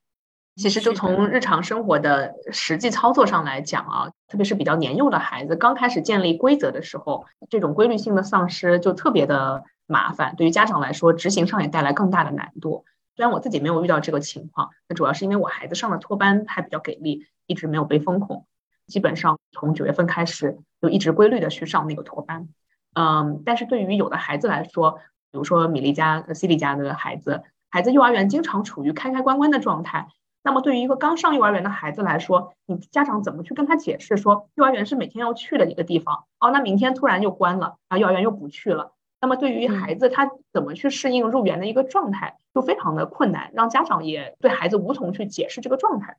[0.56, 10.34] 其实就从日常生活的实际操作上来讲啊，特别是比较年幼的孩子，刚开始建立规则的时候，这种规律性的丧失就特别的麻烦。
[10.36, 12.84] 对于家长来说，执行上也带来更大的难度。
[13.16, 18.46] 虽然我自己没有遇到这个情况，那主要是因为我孩子上的托班还比较给力，一直没有被封控，
[18.86, 22.48] 基本上从九月份开始就一直规律的去上那个托班。
[22.94, 24.98] 嗯，但是对于有的孩子来说，
[25.32, 30.08] 比如说米莉家、西莉家的孩子，孩子幼儿园经常处于开开关关的状态。
[30.42, 36.24] 那么对于一个刚上幼儿园的孩子来说，你家长怎么去跟他解释说，幼儿园是每天要去的一个地方？
[36.38, 38.92] 哦，那明天突然又关了，啊，幼儿园又不去了。
[39.26, 46.16] 那么对于孩子，他怎么去适应入园的一个状态，就非常的困难，让家长也对孩子无从去解释这个状态。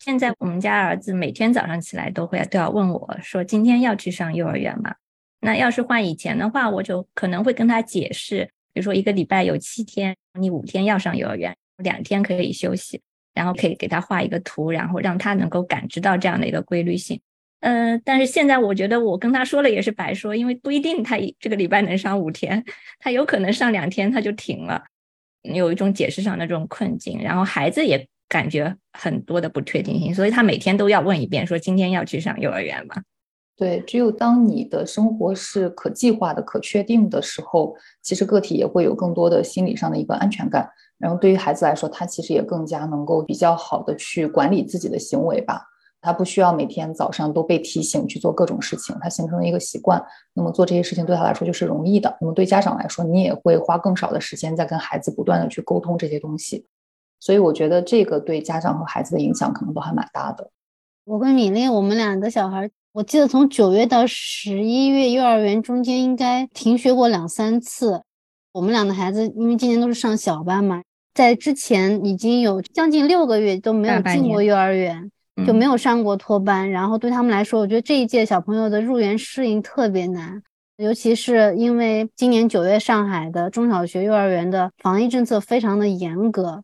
[0.00, 4.94] 现在我们家儿子每天早上起来都会都要问我说，今天要去上幼儿园吗？
[5.40, 13.02] 那要是换以前的话，我就可能会跟他解释，比如说一个礼拜有七天，你五天要上幼儿园，两天可以休息，
[13.34, 17.20] 然后可以给他画一个图，然后让他能够感知到这样的一个规律性。
[17.62, 22.64] 嗯，但是现在我觉得我跟他说了也是白说，因为不一定他这个礼拜能上五天，
[22.98, 24.82] 他有可能上两天他就停了，
[25.42, 32.96] 有一种解释上的这种困境，然后孩子也感觉很多的不确定性，所以他每天都要问一遍，说今天要去上幼儿园吗？
[33.56, 40.68] 对，只有当你的生活是可计划的、可确定的时候，其实个体也会有更多的心理上的一个安全感。
[40.98, 45.62] 然后对于孩子来说，他其实也更加能够比较好的去管理自己的行为吧。
[46.02, 50.04] 他不需要每天早上都被提醒去做各种事情，他形成了一个习惯。
[50.34, 52.14] 那么做这些事情对他来说就是容易的。
[52.20, 56.66] 那么对家长来说，你也会花更少的时间在跟孩子不断的去沟通这些东西。
[57.20, 60.50] 所以我觉得这个对家长和孩子的影响可能都还蛮大的。
[61.04, 62.68] 我跟米粒，我们两个小孩。
[62.92, 68.02] 我记得从九月到十一月，幼儿园中间应该停学过两三次。
[68.52, 70.82] 我们俩的孩子因为今年都是上小班嘛，
[71.14, 75.10] 在之前已经有将近六个月都没有进过幼儿园，
[75.46, 76.70] 就没有上过托班。
[76.70, 80.42] 然后对他们来说，我觉得这一届小朋友的入园适应特别难，
[80.76, 86.62] 尤其是因为今年九月上海的中小学、幼儿园的防疫政策非常的严格，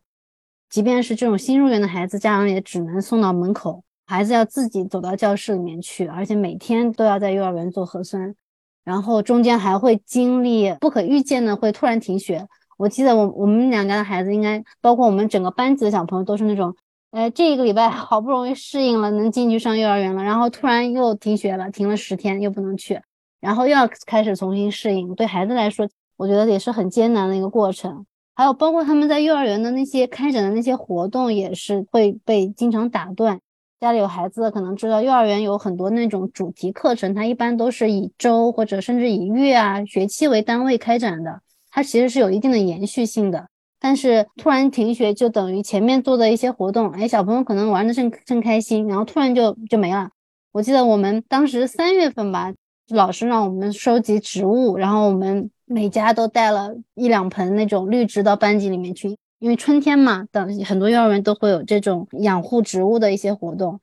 [0.69, 8.35] 即便是这种新入园的孩子，家长也只能送到门口，孩子要自己走到教室里面去，而且每天都要在幼儿园做核酸，
[8.83, 12.47] 然后中间还会经历不可预见的会突然停学。
[12.77, 16.73] 我记得我我们两家的孩子应该包括我们整个班级的小朋友都是那种，
[17.11, 23.01] 呃，这一个礼拜好不容易适应了，能进去上幼儿园了，然后突然又停学了，停了十天又不能去，
[23.39, 25.15] 然后又要开始重新适应。
[25.15, 28.05] 对孩子来说，我觉得也是很艰难的一个过程。
[28.35, 33.39] 还有包括他们在幼儿园的那些开展的那些活动，也是会被经常打断。
[33.79, 41.41] 家里有孩子的可能知道，幼儿园有很多那种主题课程，它一般都是以周或者甚至以月啊、学期为单位开展的。
[41.71, 43.47] 它其实是有一定的延续性的，
[43.79, 50.09] 但是突然停学就等于前面做的一些活动，哎，小朋友可能玩的正正开心，然后突然就就没了。
[50.51, 52.53] 我记得我们当时三月份吧，
[52.89, 63.79] 老师让我们收集植物，然后我们每家都带了一两盆那种绿植到班级里面去，因为春天嘛，等很多幼儿园都会有这种养护植物的一些活动。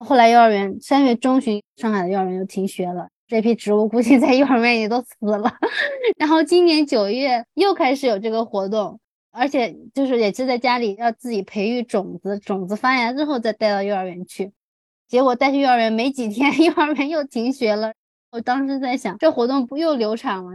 [0.00, 3.08] 后来幼儿园三月中旬，上海的幼儿园就停学了。
[3.26, 5.52] 这批植物估计在 幼儿园也都死了，
[6.18, 8.98] 然后今年九月又开始有这个活动，
[9.38, 14.52] 而且就是也是在家里要自己培育种子，种子发芽之后再带到幼儿园去。
[15.06, 17.92] 结果带去幼儿园没几天， 幼儿园又停学了。
[18.30, 20.50] 我当时在想，这活动不又流产了？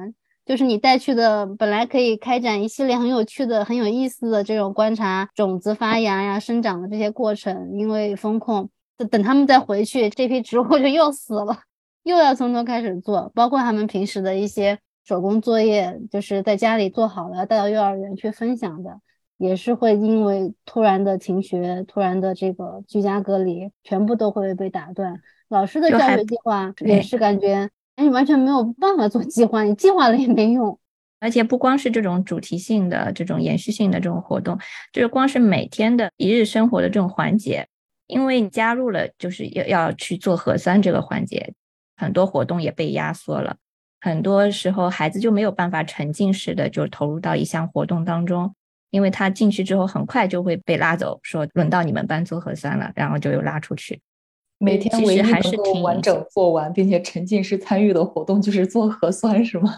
[0.46, 8.70] 就是你带去的本来可以开展一系列很有趣的、很有意思的这种观察种子发芽呀、生长的这些过程，因为风控，
[9.10, 11.62] 等他们再回去，这批植物就又死了。
[12.04, 19.00] 又要从头开始做，包括他们平时的一些手工作业，就是在家里做好了带到幼儿园去分享的，
[19.38, 25.20] 也是会因为突然的停学、突然的这个居家隔离，全部都会被打断。
[25.50, 30.80] 老师的教学计划也是感觉，哎，你完全没有办法做计划，你计划了也没用。
[31.20, 34.58] 而且不光是这种主题性的、这种延续性的这种活动，
[34.92, 37.68] 就是光是每天的一日生活的这种环节，
[38.08, 41.54] 因为你加入了，就是要要去做核酸这个环节。
[41.96, 43.56] 很多活动也被压缩了，
[44.04, 48.54] 很多时候孩子就没有办法沉浸式的就投入到一项活动当中，
[48.90, 54.02] 因为他进去之后很快就会被拉走，说轮到你们班做核酸了，然后就又拉出去。
[54.58, 59.74] 每天唯一能够完整做完并且沉浸式参与的活动就是做核酸，是吗？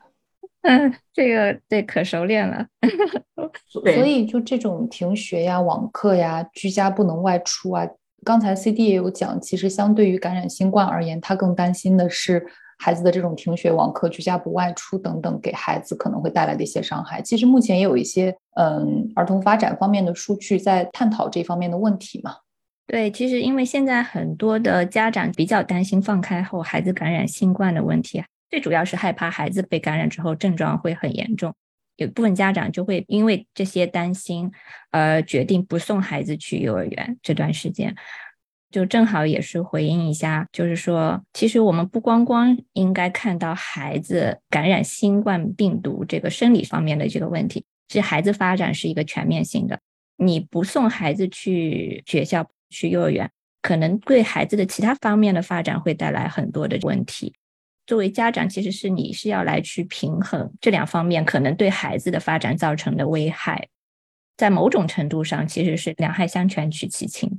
[0.60, 2.66] 嗯，这个对可熟练了。
[3.66, 7.88] 所以就这种停学呀、网课呀、居家不能外出啊。
[8.22, 12.46] 刚才 C D 也有讲，其实相对于感染新冠而言，他更担心的是
[12.78, 17.20] 孩子的这种停学、网课、居家不外出等等，给孩子可能会带来的一些伤害。
[17.22, 22.36] 其实目前也有一些嗯儿童发展方面的数据在探讨这方面的问题嘛。
[22.86, 31.52] 对，其实因为现在很多的家长比较担心放开后孩子感染新冠的问题，最主要是害怕孩子被感染之后症状会很严重。
[31.96, 34.52] 有部分家长就会因为这些担心，
[34.90, 37.96] 而决定不送孩子去幼儿园这段时间，
[38.76, 49.80] 就正好也是回应一下，就是说，其实我们不光光应该看到孩子感染新冠病毒这个生理方面的这个问题，其实孩子发展是一个全面性的。
[50.18, 53.30] 你不送孩子去学校、去幼儿园，
[53.62, 57.32] 可能对孩子的其他方面的发展会带来很多的问题。
[57.86, 63.68] 作为家长，其实是你是要来去平衡这两方面可能对孩子的发展造成的危害，
[64.36, 67.38] 在某种程度上其实是两害相权取其轻。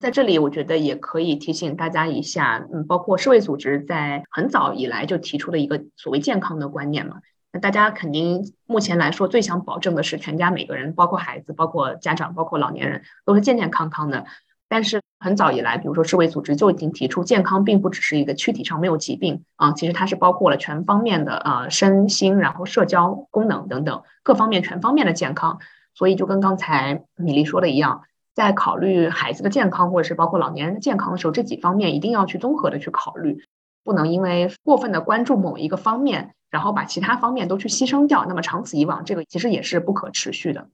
[0.00, 7.16] 在这里，我觉得也可以提醒大家一下，嗯，包括世卫组织在很早以来就提出了一个所谓健康的观念嘛。
[7.52, 14.24] 那大家肯定目前来说最想保证的是全家每个人，包括孩子、包括家长、包括老年人都是健健康康的。
[14.68, 25.58] 但是很早以来，比如说世卫组织就已经提出，健康并不只是一个躯体上没有疾病啊，其实它是包括了全方面的呃身心，然后社交功能等等各方面全方面的健康。
[25.94, 28.02] 所以就跟刚才米粒说的一样，
[28.38, 33.42] 在考虑孩子的健康或者是包括老年人的健康的时候，这几方面一定要去综合的去考虑，
[33.82, 38.24] 不能因为过分的关注某一个方面，然后把其他方面都去牺牲掉。
[38.28, 40.68] 那么长此以往，这个其实也是不可持续的。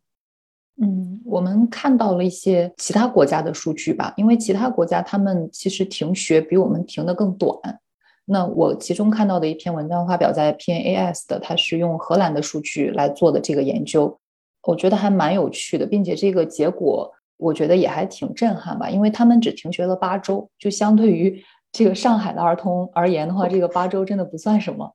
[0.78, 7.80] 嗯，我们看到了一些其他国家的数据吧，因为其他国家他们其实停学比我们停的更短。
[8.26, 14.18] 那我其中看到的一篇文章发表在 PNAS 的，它是用荷兰的数据来做的这个研究，
[14.64, 24.92] 我觉得还蛮有趣的，并且这个结果我觉得也还挺震撼吧，因为他们只停学了八周，就相对于这个上海的儿童而言的话，这个八周真的不算什么。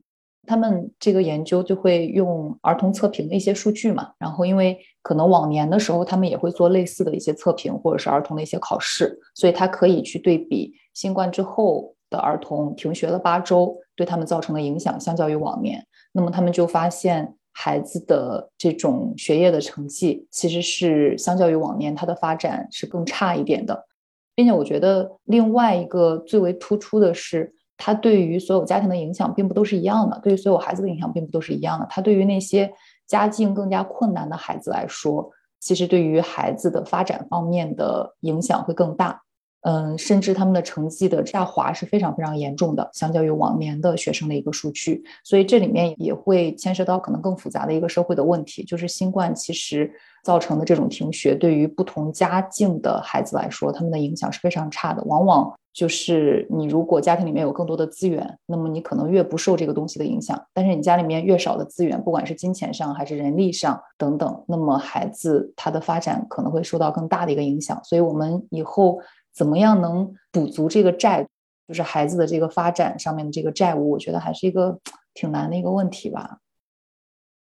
[0.47, 4.79] 他们这个研究就会用儿童测评的一些数据嘛，然后因为。
[5.01, 23.85] 可能往年的时候他们也会做类似的一些测评，或者是儿童的一些考试，所以他可以去对比新冠之后的儿童停学了八周对他们造成的影响，相较于往年，那么他们就发现孩子的这种学业的成绩其实是相较于往年他的发展是更差一点的，
[24.33, 27.53] 并且我觉得另外一个最为突出的是。
[27.81, 31.87] 它对于所有家庭的影响并不都是一样的，对于所有孩子的影响并不都是一样的。
[31.89, 32.69] 它对于那些
[33.07, 35.31] 家境更加困难的孩子来说，
[35.61, 39.21] 其实对于孩子的发展方面的影响会更大。
[39.61, 45.03] 嗯，甚至他们的成绩的下滑是非常非常严重的，相较于往年的学生的一个数据。
[45.23, 49.91] 所以这里面也会牵涉到可能更复杂的一个社会的问题，就是新冠其实
[50.23, 55.53] 造成的这种停学，对于不同家境的孩子来说，他们的影响是非常差的，往往。
[55.71, 60.37] 就是你如果家庭里面有更多的资源，那么你可能越不受这个东西的影响。
[60.51, 67.79] 但是你家里面越少的资源，不管是金钱上还是人力上等等，那么孩子他的发展可能会受到更大的一个影响。
[67.83, 68.99] 所以，我们以后
[69.33, 71.27] 怎么样能补足这个债，
[71.67, 74.79] 就是孩子的这个发展上面的这个债务，我觉得还是一个
[75.13, 76.39] 挺难的一个问题吧。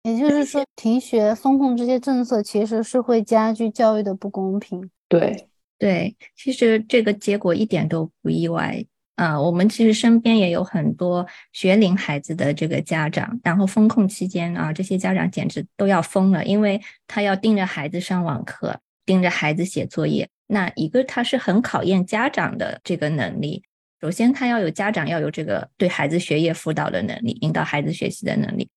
[0.02, 4.90] 也就是说，停学、风控这些政策其实是会加剧教育的不公平。
[5.08, 5.48] 对。
[5.78, 8.82] 对，其实这个结果一点都不意外
[9.16, 9.38] 啊。
[9.38, 20.26] 我们其实身边也有很多学龄孩子的这个家长，然后封控期间啊，这些家长简直都要疯了，因为他要盯着孩子上网课，盯着孩子写作业。
[20.46, 23.62] 那一个他是很考验家长的这个能力。
[24.00, 28.68] 首先，他要有家长要有这个对孩子学业辅导的能力，引导孩子学习的能力。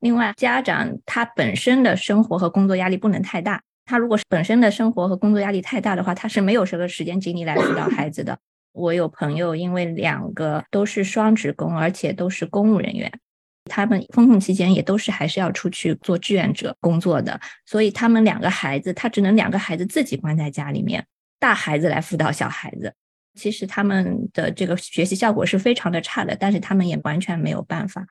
[0.00, 3.60] 另外，家长他本身的生活和工作压力不能太大。
[3.84, 8.38] 他如果是本身的生活和工作压力太大的话，他是没有什么时间精力来辅导孩子的。
[8.72, 13.10] 我有朋友，因为两个都是双职工，而且都是公务人员，
[13.64, 21.04] 他们封控期间也都是还是要出去做志愿者工作的，所以他们两个孩子，他只能两个孩子自己关在家里面，
[21.38, 22.94] 大孩子来辅导小孩子。
[23.34, 28.06] 其实他们的这个学习效果是非常的差的，但是他们也完全没有办法。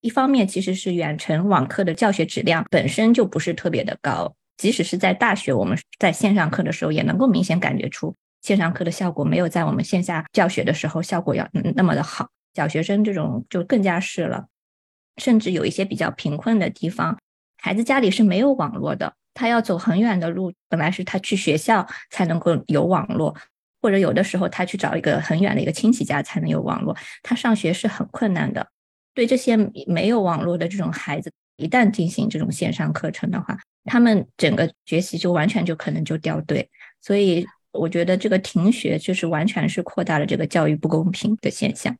[0.00, 4.34] 一方面，其实是远程网课的教学质量本身就不是特别的高。
[4.56, 12.28] 即使是在大学，我们在线上课的时候，也能够明显感觉出线上课的效果没有在我们线下教学的时候效果要那么的好。
[12.54, 14.46] 小学生这种就更加是了，
[15.16, 17.18] 甚至有一些比较贫困的地方，
[17.56, 23.36] 孩子家里是没有网络的，他要走很远的路，本来是他去学校才能够有网络，
[23.82, 28.66] 或者有的时候他去找一个很远的一个亲戚家才能有网络，他上学是很困难的。
[29.12, 29.56] 对这些
[29.86, 36.68] 没有网络的这种孩子，一旦进行这种线上课程的话，他们整个学习就完全就可能就掉队，
[37.00, 41.96] 所以我觉得这个停学就是完全是扩大了这个教育不公平的现象。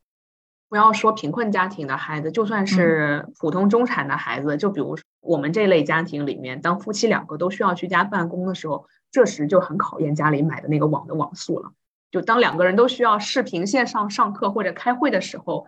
[0.68, 11.72] 不要说贫困家庭的孩子，就算是普通中产的孩子，就比如我们这类家庭里面，当夫妻两个都需要居家办公的时候，这时就很考验家里买的那个网的网速了。
[12.10, 15.66] 就当两个人都需要视频线上上课或者开会的时候，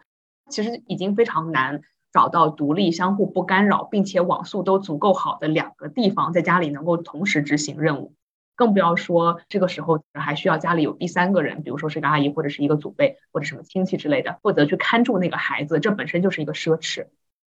[0.51, 1.83] 其实已经非常难。
[2.13, 8.15] 找到独立、相互不干扰，并且网速都足够好的两个地方，在家里能够同时执行任务，
[8.57, 17.07] 更不要说这个时候还需要家里有第三个人，比如说是个阿姨或者是一个祖辈或者什么亲戚之类的，负责去看住那个孩子，这本身就是一个奢侈。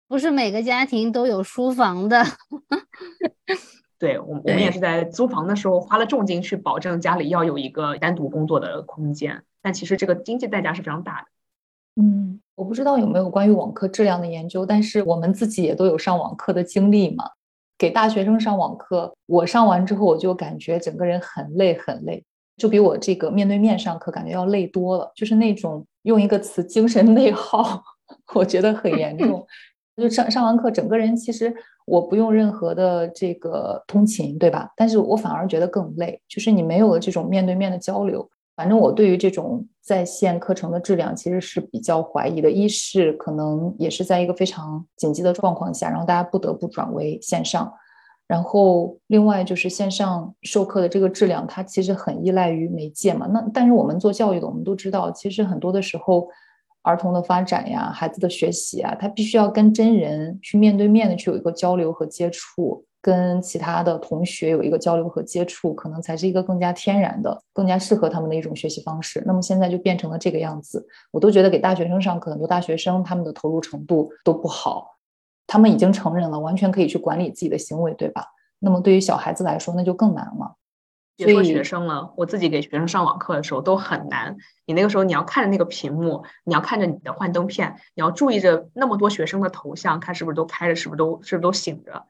[0.07, 2.23] 不是每个家庭都有书房的。
[3.99, 12.01] 对我，我们也是在租房的时候花了重金去保证家里要有一个单独工作的空间，但其实这个经济代价是非常大的。
[12.01, 12.39] 嗯。
[12.55, 17.31] 我不知道有没有关于网课质量的研究，但是我们自己也都有上网课的经历嘛。
[17.83, 22.23] 给大学生上网课，我上完之后我就感觉整个人很累很累，
[22.55, 25.11] 就比我这个面对面上课感觉要累多了。
[25.13, 27.83] 就是那种用一个词精神内耗，
[28.35, 29.45] 我觉得很严重。
[30.01, 31.53] 就上上完课，整个人其实
[31.85, 34.71] 我不用任何的这个通勤，对吧？
[34.77, 38.25] 但是我反而觉得更累，就是你没有了这种面对面的交流。
[38.55, 42.51] 反正我对于这种在线课程的质量其实是比较怀疑的。
[42.51, 47.73] 一是可能也是在一个非常紧急的状况下，然后大家不得不转为线上。
[48.25, 53.27] 然后另外就是线上授课的这个质量，它其实很依赖于媒介嘛。
[53.27, 56.27] 那但是我们做教育的，我们都知道，其实很多的时候，
[56.83, 62.85] 儿童的发展呀、孩子的学习啊，他必须要跟真人去面对面的去有一个交流和接触。
[63.03, 69.21] 跟其他的同学有一个交流和接触，可能才是一个更加天然的、更加适合他们的一种学习方式。
[69.25, 74.97] 那么现在就变成了这个样子，我都觉得给大学生上课，很多大学生他们的投入程度都不好。
[75.45, 78.25] 他们已经成人了，完全可以去管理自己的行为，对吧？
[78.59, 80.55] 那么对于小孩子来说，那就更难了。
[81.17, 84.35] 别说学生了，我自己给学生上网课的时候都很难。
[84.65, 92.05] 你那个时候你要看着那个屏幕，你要看着你的幻灯片，你要注意着那么多学生的头像，看是不是都开着，是不是都是不是都醒着。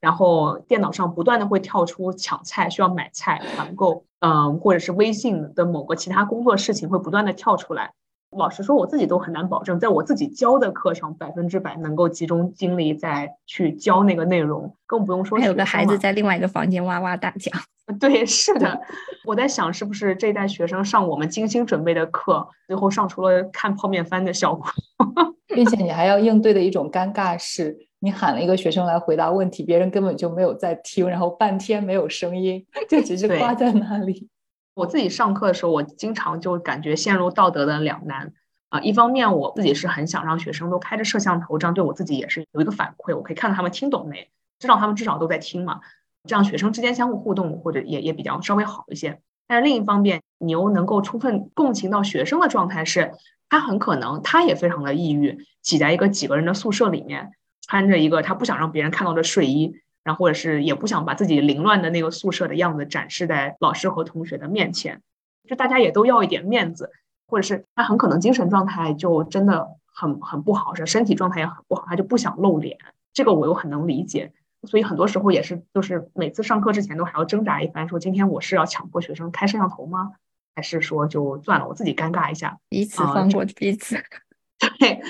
[0.00, 7.92] 然后电脑上不断的会跳出抢菜需要买菜团购，嗯，或者是微信的某个其他工作事情会不断的跳出来。
[8.36, 17.50] 老实说，我自己都很难保证在我自己教的课上百分之百能够集中精力在去教那个内容，更不用说还有个孩子在另外一个房间哇哇大叫。
[18.00, 18.80] 对，是的，
[19.24, 24.66] 我在想是不是这一代学生上我们精心准备的课，最后上出了看泡面番的效果，
[25.46, 27.85] 并且你还要应对的一种尴尬是。
[27.98, 34.28] 你喊了一个学生来回答问题，别人根本就没有在听，然后半天没有声音， 就只是挂在那里。
[34.74, 38.32] 我自己上课的时候，我经常就感觉陷入道德的两难
[38.68, 38.78] 啊。
[38.80, 44.28] 一方面，我自己是很想让学生都开着摄像头，这样对我自己也是有一个反馈，我可以看到他们听懂没，
[44.58, 45.80] 知道他们至少都在听嘛，
[46.28, 49.20] 这样学生之间相互互动或者也也比较稍微好一些。
[49.48, 53.12] 但是另一方面，你又能够充分共情到学生的状态，是
[53.48, 57.32] 他很可能他也非常的抑郁，挤在一个几个人的宿舍里面。
[57.66, 65.02] 穿着一个他不想让别人看到的睡衣，然后或者是也不想把自己凌乱的那个宿舍的样子展示在老师和同学的面前，
[65.48, 66.90] 就大家也都要一点面子，
[67.26, 72.78] 或者是他很可能精神状态就真的很很不好，是身体状态也很不好，他就不想露脸。
[73.12, 80.12] 这个我又很能理解，所以很多时候也是就是每次上课之前都还要挣扎一番，说今天我是要强迫学生开摄像头吗？
[80.54, 83.96] 还是说就算了，我自己尴尬一下，彼此放过彼此。
[84.78, 85.02] 对，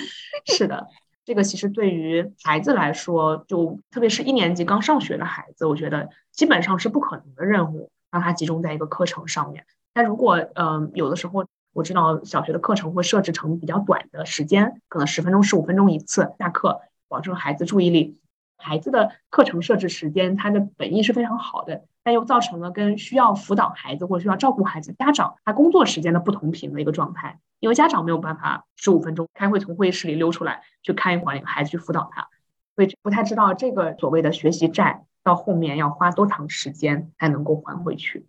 [0.46, 0.86] 是的。
[1.26, 9.66] 这个其实对于孩子来说，就特别是一年级刚上学的孩子，我觉得基本上是不可能的任务，让他集中在一个课程上面。
[9.92, 18.20] 但如果，嗯，有的时候我知道小学的课程会设置成比较短的时间，可能十分钟、十五分钟一次下课，保证孩子注意力。
[18.56, 27.40] 孩子的课程设置时间，他的本意是非常好的，但又造成了跟需要辅导孩子或者需要照顾孩子家长他工作时间的不同频的一个状态。
[27.61, 32.28] 因为家长没有办法十五分钟开会从会议室里溜出来去看一会儿孩子去辅导他，
[32.74, 38.26] 所以不太知道这个所谓的学习债到后面要花多长时间才能够还回去，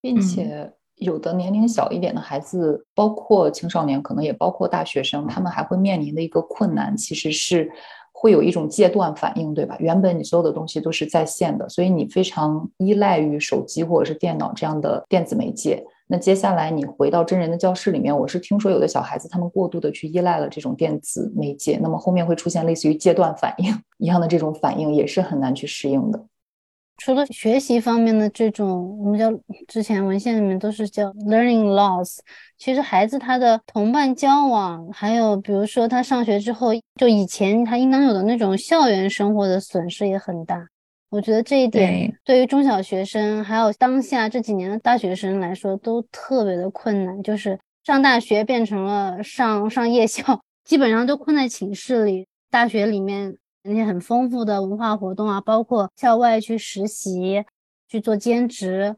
[0.00, 7.70] 并且有的年龄小一点的孩子，包括青少年，可能也包括大学生，他们还会面临的一个困难其实是。
[8.20, 9.76] 会有一种戒断反应，对吧？
[9.78, 15.86] 原本你所有的东西都是在线的，所以你非常依赖于手机或者是电脑这样的电子媒介。
[16.10, 26.24] 那接下来你回到真人的教室里面，我是听说有的小孩子他们过度的去依赖了这种电子媒介，那么后面会出现类似于戒断反应 一样的这种反应，也是很难去适应的。
[26.96, 29.30] 除了学习方面的这种，我们叫
[29.68, 32.18] 之前文献里面都是叫 learning loss。
[32.56, 40.66] 其实孩子他的同伴交往，还有比如说他上学之后，就以前他应当有的那种校园生活的损失也很大。
[41.10, 47.22] 我觉得这一点对于中小学生，还有当下这几年的大学生来说，都特别的困难。
[47.22, 52.26] 就是上大学变成了上上夜校，基本上都困在寝室里。
[52.50, 53.36] 大学里面。
[53.64, 57.44] 那些很丰富的文化活动啊，包括校外去实习、
[57.86, 58.96] 去做兼职，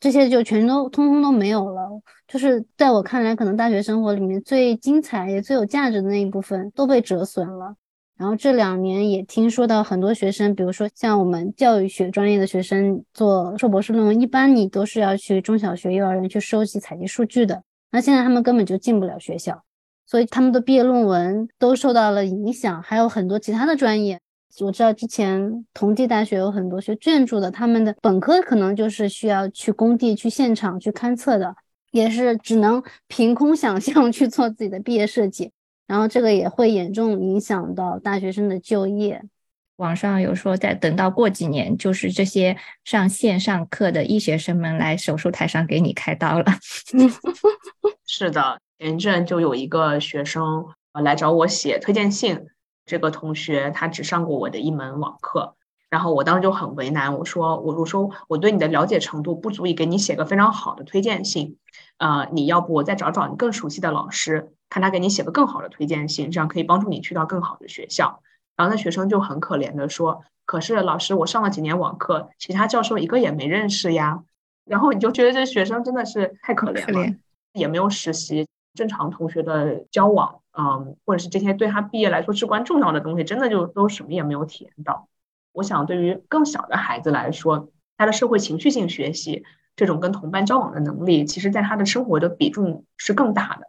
[0.00, 1.88] 这些就全都通通都没有了。
[2.26, 7.76] 就是在我看来，可能大学生活里面最精彩也最有价值的那一部分都被折损了。
[8.18, 17.62] 然后这两年也听说到很多学生，比如说像我们教育学专业的学生做硕博士论文，一般你都是要去中小学、幼儿园去收集采集数据的。
[17.92, 19.62] 那现在他们根本就进不了学校。
[20.04, 24.18] 所以他们的毕业论文都受到了影响，还有很多其他的专业。
[24.60, 31.54] 我知道之前同济大学有很多学建筑的，他们的本科可能就是需要去工地、去现场去勘测的，
[31.92, 35.52] 也是只能凭空想象去做自己的毕业设计。
[35.88, 39.20] 然后这个也会严重影响到大学生的就业。
[39.76, 46.44] 网上有说，在等到过几年，就是这些上线上课的医学生们来手术台上给你开刀了。
[48.06, 48.60] 是的。
[48.80, 52.46] 前阵就有一个学生呃来找我写推荐信，
[52.86, 55.56] 这个同学他只上过我的一门网课，
[55.90, 61.56] 然后我当时就很为难，我说我我说我对你的了解程度不足以给你写个非常好的推荐信，
[61.98, 68.22] 呃，你要不我再找找你更熟悉的老师，看他给你写个更好的推荐信，这样可以帮助你去到更好的学校。
[68.56, 74.22] 然后那学生就很可怜的说，可是老师我上了几年网课，其他教授一个也没认识呀。
[74.64, 77.14] 然后你就觉得这学生真的是太可怜了，
[77.52, 78.46] 也没有实习。
[78.74, 85.08] 正常同学的交往，嗯，或者是这些对他毕业来说至关重要的东西，真的就都什么也没有体验到。
[85.52, 89.42] 我想，对于更小的孩子来说，他的社会情绪性学习，
[89.78, 93.68] 这种跟同伴交往的能力，其实在他的生活的比重是更大的。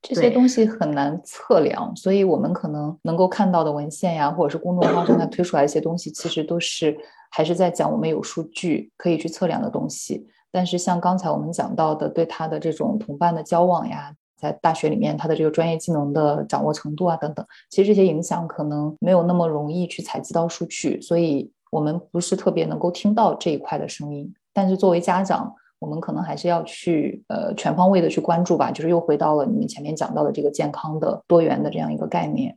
[0.00, 6.96] 这些东西很难测量，所以我们可能能够看到的文献呀，或者是公众号上他推出来一些东西，其实都是
[7.30, 10.26] 还是在讲我们有数据可以去测量的东西。
[10.50, 14.14] 但是像刚才我们讲到的，对他的这种同伴的交往呀。
[14.36, 24.34] 在大学里面，他的这个专业技能的掌握程度啊，等等，其实这些影响可能没有那么容易去采集到数据，所以我们不是特别能够听到这一块的声音。
[24.54, 32.56] 但是作为家长，我们可能还是要去呃全方位的去关注吧，就是又回到了你们前面讲到的这个健康的多元的这样一个概念。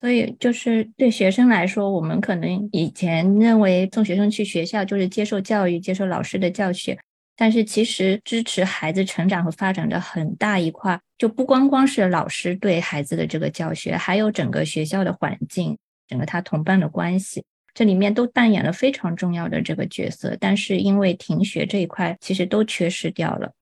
[0.00, 6.98] 所以就是对学生来说，我们可能以前认为送学生去学校就是接受教育、接受老师的教学，
[7.36, 15.76] 但是其实支持孩子成长和发展的很大一块，就不光光是老师对孩子的这个教学，还有整个学校的环境，
[16.08, 17.44] 整个他同伴的关系。
[17.74, 23.52] 这里面都扮演了非常重要的这个角色，但是因为停学这一块，其实都缺失掉了。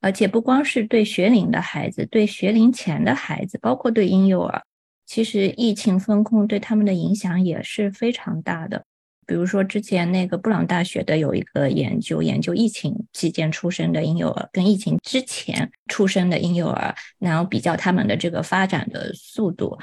[0.00, 4.62] 而且不光是对学龄的孩子，对学龄前的孩子，包括对婴幼儿，
[5.06, 8.84] 其实疫情风控对他们的影响也是非常大的。
[9.26, 19.76] 比如说之前那个布朗大学的有一个研究，研究疫情期间出生的婴幼儿跟疫情之前出生的婴幼儿，然后比较他们的这个发展的速度。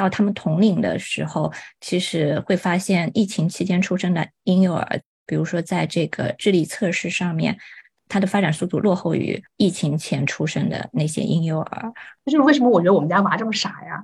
[0.00, 7.58] 到他们同龄的时候，其实会发现疫情期间出生的婴幼儿，比如说在这个智力测试上面，
[8.08, 11.92] 它的发展速度落后于疫情前出生的那些婴幼儿。
[12.24, 14.02] 就是为什么我觉得我们家娃这么傻呀？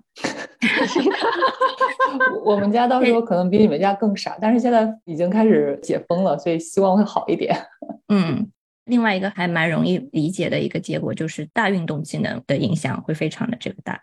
[2.45, 7.57] 我们家到时候可能比你们家更傻，但是现在已经开始解封了，所以希望会好一点。
[8.13, 8.51] 嗯，
[8.85, 14.01] 另外一个还蛮容易理解的一个结果就是大运动技能的影响会非常的这个大。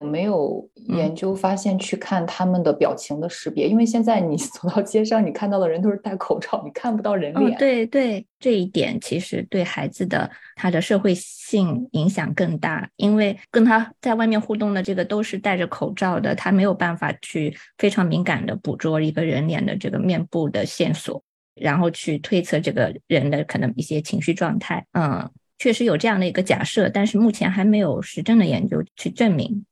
[0.00, 7.58] 没有研究发现去看他们的表情的识别，因为现在你 走到街上，你看到的人都是戴口罩，你看不到人脸。
[7.58, 21.20] 对对，这一点其实对孩子的他的社会性影响更大，因为跟他在外面互动的这个都是戴着口罩的，他没有办法去非常敏感的捕捉一个人脸的这个面部的线索，
[21.56, 24.86] 然后去推测这个人的可能一些情绪状态。
[24.92, 25.28] 嗯，
[25.58, 29.64] 确实有这样的一个假设，但是目前还没有实证的研究去证明。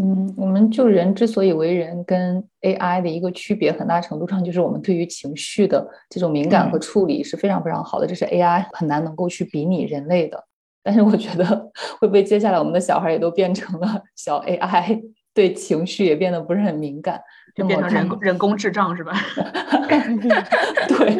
[0.00, 10.44] 嗯，我们就人之所以为人，跟 AI 的一个区别，很大程度上就是我们对于情绪的这种敏感和处理是非常非常好的，这是 AI 很难能够去比拟人类的。
[10.82, 11.70] 但是我觉得
[12.00, 15.00] 会不会接下来我们的小孩也都变成了 小 AI，
[15.32, 17.20] 对情绪也变得不是很敏感，
[17.54, 19.12] 就变成人工人工智障是吧？
[20.88, 21.16] 对，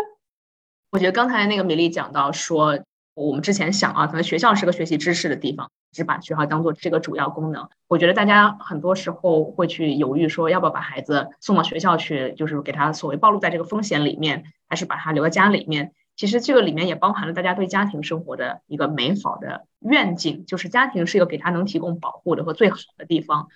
[0.92, 2.78] 我觉得刚才那个米粒讲到说。
[3.26, 7.68] 我们之前想啊，可能学校是个学习知识的地方，只把学校当做这个主要功能。
[7.88, 15.92] 我觉得大家很多时候会去犹豫，说要不要把孩子送到学校去，就是给他所谓暴露在这个风险里面，还是把他留在家里面。
[16.14, 23.48] 其实这个里面也包含了大家对家庭生活的一个美好的愿景，就是家庭是一个给他能提供保护的和最好的地方。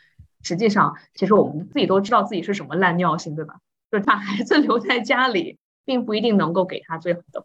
[0.43, 3.59] 实际上，其实我们自己都知道自己是什么烂尿性，对吧？
[3.93, 7.45] 就是把孩子 留在家里，并不一定能够给他最好的。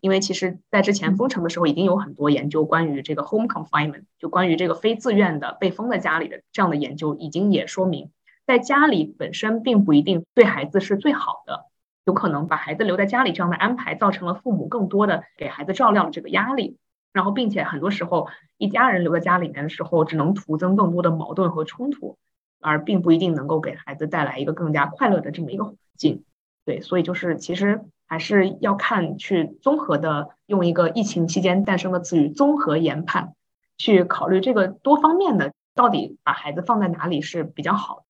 [0.00, 8.10] 因为其实，在之前封城的时候，已经有很多研究关于这个 home confinement，就关于这个非自愿的被封在家里的这样的研究，已经也说明，
[8.46, 11.66] 在家里本身并不一定对孩子是最好的，
[12.06, 16.78] 有可能把孩子留在家里这样的安排，造成了父母更多的给孩子照料的这个压力，
[17.12, 22.16] 然后并且很多时候一家人留在家里面的时候，只能徒增更多的矛盾和冲突，
[22.62, 26.24] 而并不一定能够给孩子带来一个更加快乐的这么一个环境。
[26.64, 27.82] 对，所以就是其实。
[28.08, 33.34] 还是要看去综合的，用一个疫情期间诞生的词语“综合研判”，
[33.78, 38.02] 去考虑这个多方面的到底把孩子放在哪里是比较好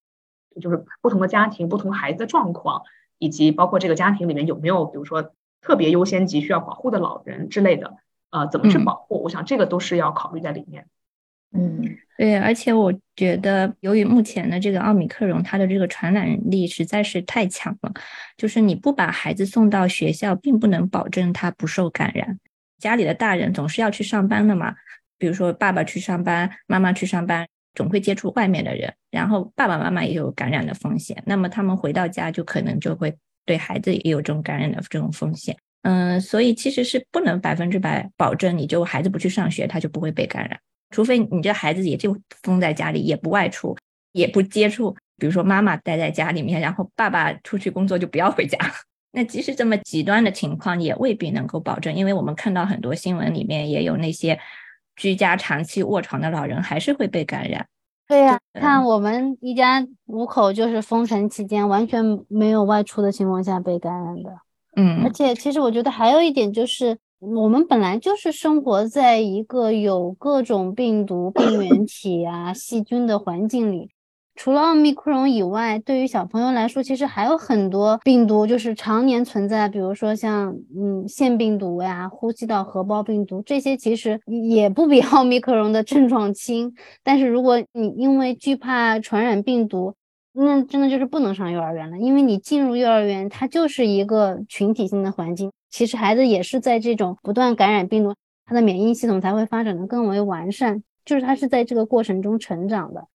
[0.54, 2.84] 的，就是不同的家庭、不同孩子的状况，
[3.18, 7.96] 以及包括这个家庭里面有没有比如说特别优先级需要保护的老人之类的，
[8.30, 9.22] 呃，怎么去保护？
[9.24, 10.86] 我想这个都是要考虑在里面。
[11.52, 11.82] 嗯，
[12.18, 17.92] 对，而且我觉得，由于目前的这个奥密克戎，它的这个传染力实在是太强了，
[18.36, 22.38] 就是你不把孩子送到学校，并不能保证他不受感染。
[22.78, 24.74] 家里的大人总是要去上班的嘛，
[25.16, 35.56] 比如说爸爸去上班，妈妈去上班，总会接触外面的人，然后爸爸妈妈也有感染的风险，那么他们回到家就可能就会对孩子也有这种感染的这种风险。
[35.82, 40.60] 嗯，所以其实是不能百分之百保证，你就孩子不去上学，他就不会被感染。
[40.90, 43.76] 除非你这孩子也就封在家里，也不外出，
[44.12, 48.58] 也不接触，比如说妈妈待在家里面，然后爸爸出去工作就不要回家。
[49.12, 54.38] 那即使这么极端的情况，也未必能够保证，因为我们看到很多新闻里面也有那些
[54.96, 57.66] 居家长期卧床的老人还是会被感染。
[58.06, 64.30] 对呀，看我们一家五口就是封城期间完全没有外出的情况下被感染的。
[64.76, 66.96] 嗯，而且其实我觉得还有一点就是。
[67.20, 73.90] 我们本来就是生活在一个有各种病毒、病原体啊、细菌的环境里。
[74.36, 86.72] 除了奥密克戎以外，对于小朋友来说，其实还有很多病毒就是常年存在，比如说像嗯腺病毒呀、呼吸道合胞病毒这些，其实也不比奥密克戎的症状轻。
[87.02, 89.94] 但是如果你因为惧怕传染病毒，
[90.40, 95.50] 那真的就是不能上幼儿园了，因为你进入幼儿园，它就是一个群体性的环境。
[95.68, 98.14] 其实孩子也是在这种不断感染病毒，
[98.46, 103.08] 他的免疫系统才会发展的更为完善，就是他是在这个过程中成长的，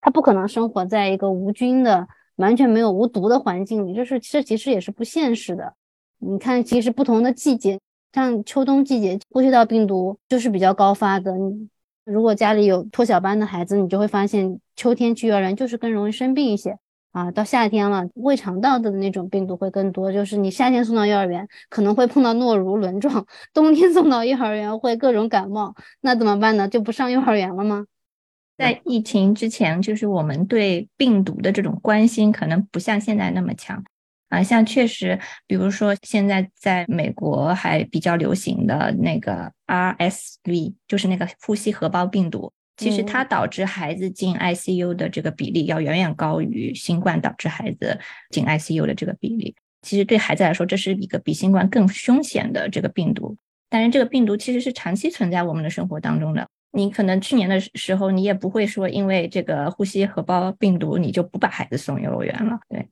[0.00, 5.74] 他不可能生活在一个无菌的、完全没有无毒的环境里，就是这其实也是不现实的。
[6.18, 7.78] 你看，其实不同的季节，
[8.12, 11.32] 像秋冬季节，呼吸道病毒就是比较高发的。
[12.04, 16.78] 如果家里有托小班的孩子，你就会发现秋天去幼儿园就是更容易生病一些。
[17.12, 20.12] 啊，到夏天了，胃肠道的那种病毒会更多。
[20.12, 25.76] 就是你夏天送到幼儿园，可能会碰到诺如轮状；冬天送到幼儿园会各种感冒。
[26.00, 26.68] 那怎么办呢？
[26.68, 27.86] 就不上幼儿园了吗？
[28.58, 33.84] 在疫情之前，就是我们对病毒的这种关心可能不像现在那么强
[34.34, 34.42] 啊。
[34.42, 42.52] 像确实，比如说现在在美国还比较流行的那个 RSV，就是那个呼吸合胞病毒。
[42.76, 49.54] 其实它导致孩子进 ICU 的这个比例要远远高于新冠导致孩子进 ICU 的这个比例。
[49.82, 53.36] 其实对孩子来说，这是一个比新冠更凶险的这个病毒。
[53.70, 56.48] 但是这个病毒其实是长期存在我们的生活当中的。
[56.72, 62.58] 你可能去年的时候，你也不会说因为这个呼吸合胞病毒，你就不把孩子送幼儿园了。
[62.68, 62.88] 对。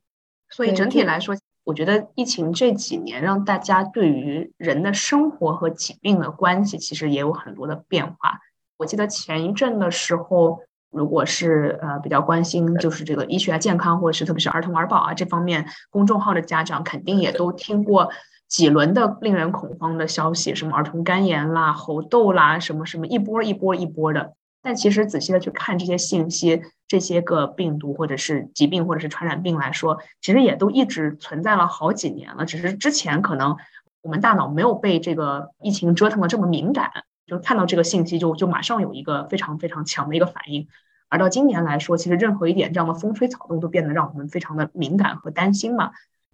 [0.53, 8.39] 所以整体来说，我觉得疫情这几年让大家对于人的生活和疾病的关系，其实也有很多的变化。
[8.77, 10.59] 我记得前一阵的时候，
[10.91, 18.11] 如果是呃比较关心就是这个医学啊、健康，或者是特别是儿童儿保啊这方面公众号的家长，肯定也都听过
[18.47, 24.33] 几轮的令人恐慌的消息，什么儿童肝炎啦、猴痘啦，什么什么一波一波一波的。
[24.63, 33.57] 但其实仔细的去看这些信息，这些个病毒或者是疾病或者是传染病来说，其实也都一直存在了好几年了，只是之前可能
[34.01, 36.89] 我们大脑没有被这个疫情折腾的这么敏感。
[37.25, 40.67] 就看到这个信息，就就马上有一个非常非常强的一个反应。
[41.07, 45.91] 而到今年来说，其实任何一点这样的风吹草动都变得让我们非常的敏感和担心嘛。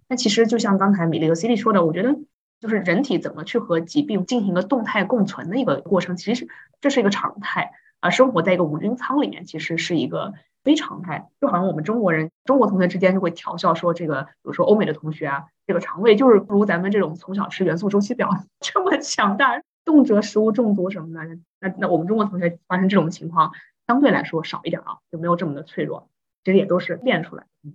[0.07, 2.15] 那其实就像刚才米粒和 C D 说的，我觉得
[2.59, 6.47] 就是人体怎么去和疾病进行一个动态共存的一个过程，其实
[6.81, 7.71] 这是一个常态。
[7.99, 10.33] 而生活在一个无菌舱里面，其实是一个
[10.63, 11.29] 非常态。
[11.39, 18.29] 就好像我们中国人，中国同学之间就会调笑说，这个比如说欧美的同学啊，这个肠胃就是不如咱们这种从小吃元素周期表
[18.59, 19.61] 这么强大。
[19.85, 23.53] 动辄食物中毒什么的，那那我们中国同学发生这种情况
[23.87, 26.09] 相对来说少一点啊，就没有这么的脆弱。
[26.43, 27.71] 其实也都是练出来的。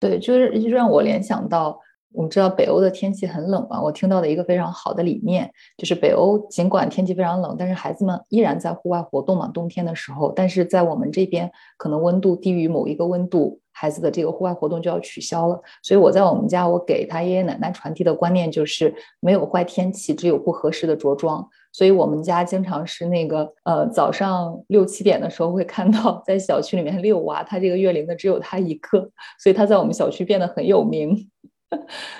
[0.00, 1.80] 对，就是就让我联想到，
[2.14, 13.60] 我们知道北欧的天气很冷嘛，我听到的一个非常好的理念，就是北欧尽管天气非常冷，但是孩子们依然在户外活动嘛，冬天的时候，但是在我们这边可能温度低于某一个温度。
[13.76, 21.44] 孩子的这个户外活动就要取消了，所以我在我们家，我给他爷爷奶奶传递的观念就是没有坏天气，只有不合适的着装。
[21.72, 29.00] 所以我们家经常是那个呃早上六七点的时候会看到 在小区里面遛娃，他这个月龄的只有他一个，
[29.42, 31.28] 所以他在我们小区变得很有名。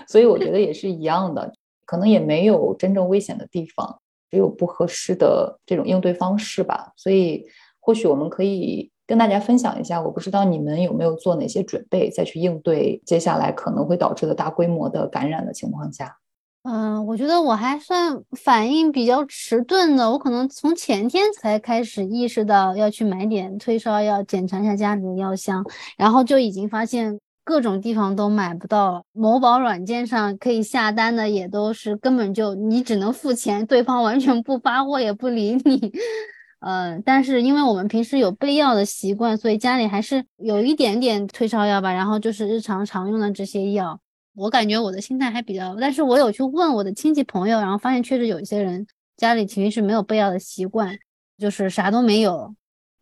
[0.09, 1.53] 所以我觉得 也是一样的，
[1.87, 4.01] 可能也没有真正危险的地方，
[4.31, 6.93] 只有不合适的这种应对方式吧。
[6.97, 7.45] 所以
[7.81, 8.91] 或许我们可以。
[9.07, 16.17] 跟大家分享一下，我不知道你们有没有做哪些准备，再去应对接下来可能会导致的大规模的感染的情况下。
[16.63, 25.63] 嗯，我觉得我还算反应比较迟钝的，我可能从前天才开始意识到要去买点退烧药，检查一下家里的药箱，
[25.99, 29.05] 然后就已经发现各种地方都买不到。
[29.13, 35.93] 某宝软件上可以下单的也都是根本就你只能付钱，对方完全不发货也不理你。
[36.61, 41.93] 呃，但是因为我们平时有备药的习惯，所以家里还是有一点点退烧药吧。
[41.93, 44.01] 然后就是日常常用的这些药，
[44.35, 45.77] 我感觉我的心态还比较。
[45.79, 48.87] 但是我有去问我的亲戚朋友，然后发现确实有一些人
[49.19, 50.97] 家里其实是没有备药的习惯，
[51.37, 52.55] 就是啥都没有。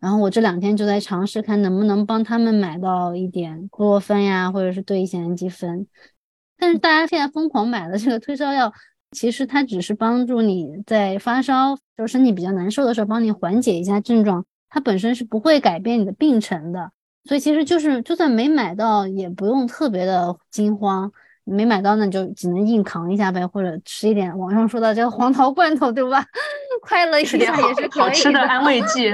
[0.02, 5.86] 然后我这两天就在尝试看能不能帮他们买到一点布洛芬呀，或者是对乙酰氨基酚。
[6.58, 8.70] 但是大家现在疯狂买的这个退烧药。
[9.12, 14.42] 其实它只是帮助你在发烧，就是身体比较难受的时候，帮你缓解一下症状。
[14.70, 16.90] 它本身是不会改变你的病程的，
[17.24, 21.12] 所以其实就是就算没买到，也不用特别的惊慌。
[21.44, 26.24] 没买到，那就只能硬扛一下呗，或者吃一点网上说的这个黄桃罐头，对吧？
[26.80, 29.12] 快乐一下也是好吃的安慰剂。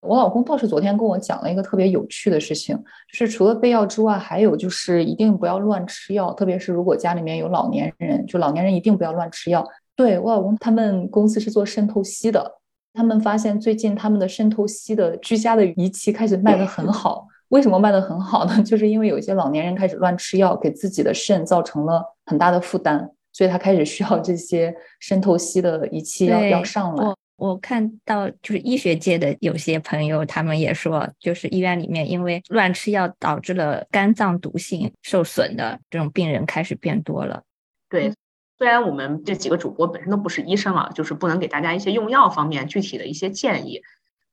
[0.00, 2.76] 我老公倒是昨天跟我讲了一个特别有趣的事情，
[3.12, 9.66] 就是除了备药之外，还有就是一定不要乱吃药，特别是如果家里面有老年人，就老年人一定不要乱吃药。
[9.94, 12.50] 对我老公他们公司是做渗透析的，
[12.94, 17.26] 他们发现最近他们的渗透析的居家的仪器开始卖得很好。
[17.48, 18.60] 为什么卖得很好呢？
[18.64, 27.04] 就是因为有一些老年人开始乱吃药，给自己的肾造成了很大的负担，所以他开始需要这些渗透析的仪器要要上来。
[27.40, 37.42] 我看到就是医学界的有些朋友，他们也说，就是医院里面因为乱吃药导致了肝脏毒性受损的这种病人开始变多了。
[37.88, 38.12] 对，
[38.58, 43.80] 虽然我们这几个主播本身都不是医生啊，就是不能给大家一些用药方面具体的一些建议，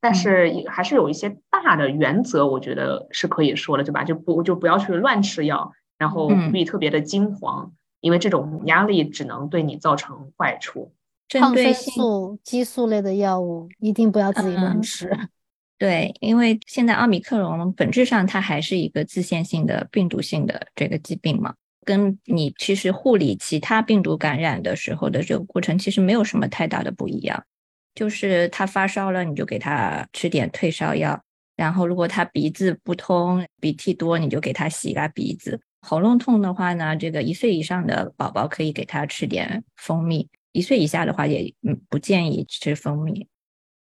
[0.02, 4.04] 但是还是有一些大的原则，我觉得是可以说的，对吧？
[4.04, 10.92] 就不就不要去乱吃药，然后不必特别的惊慌，因为这种压力只能对你造成坏处。
[11.28, 15.10] 抗生素、激素类的药物一定不要自己乱吃。
[15.78, 21.54] 对，因为现在奥密克戎本质上它还是一个自限性的病毒性的这个疾病嘛，
[21.84, 27.44] 跟你其实护理其他病毒感染的时候的这个过程其实没有什么太大的不一样。
[27.94, 31.20] 就是他发烧了，你就给他吃点退烧药，
[31.56, 35.60] 然后如果他鼻子不通、鼻涕多，你就给他洗一下鼻子。
[35.80, 40.28] 喉咙痛的话呢，这个一岁以上的宝宝可以给他吃点蜂蜜。
[40.58, 43.28] 一岁以下的话，也嗯不建议吃蜂蜜。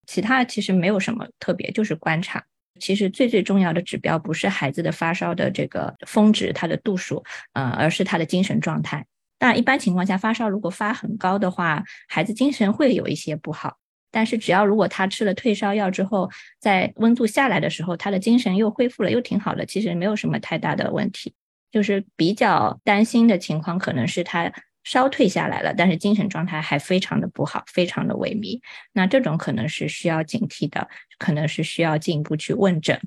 [0.05, 2.43] 其他其实没有什么特别，就是观察。
[2.81, 7.23] 其实最最重要的指标不是孩子的发烧的这个峰值，它的度数，
[7.53, 9.05] 呃，而是他的精神状态。
[9.39, 13.77] 但，一般情况下，发烧如果发很高的话，孩子精神会有一些不好。
[14.11, 21.33] 但是只要如果他吃了退烧药之后，在温度下来的时候，他的精神又恢复了，又挺好的，其实没有什么太大的问题。
[21.71, 24.51] 就是比较担心的情况，可能是他。
[24.85, 28.61] 烧退下来了，但是精神状态还非常的不好，非常的萎靡。
[28.93, 32.97] 那这种可能是需要警惕的，可能是需要进一步去问诊。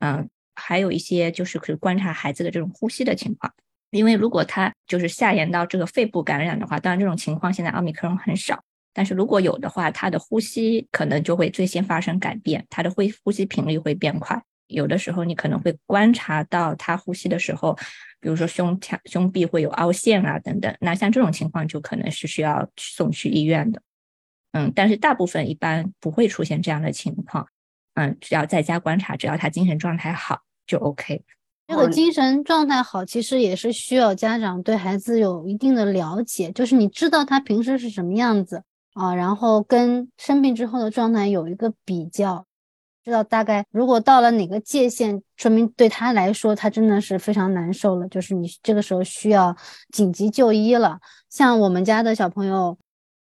[0.00, 3.52] 嗯，还有一些就是可以观察孩子的这种呼吸的情况，
[3.90, 8.60] 因为如果他就是下延到这个肺部感染的话，当然这种情况现在奥密克戎很少，
[8.92, 14.42] 但是如果有的话，他的呼吸可能就会最先发生改变，他的会呼吸频率会变快。
[14.66, 17.78] 有的时候你可能会观察到他呼吸的时候，
[18.20, 20.74] 比如说胸腔、胸壁会有凹陷啊等等。
[20.80, 23.80] 那像这种情况就可能是需要送去医院的。
[24.52, 27.46] 嗯，但是大部分一般不会出现这样的情况。
[27.94, 31.22] 嗯，只要在家观察，只要他精神状态好就 OK。
[31.66, 38.62] 这个精神状态好，其实也是需要家长对孩子有一定的了解，就是你知道他平时是什么样子
[38.94, 42.47] 啊，然后跟生病之后的状态有一个比较。
[43.08, 48.06] 知道大概，如果到了哪个界限，说明对他来说，他真的是非常难受了。
[48.08, 49.56] 就是你这个时候需要
[49.90, 50.98] 紧急就医了。
[51.30, 52.76] 像我们家的小朋友，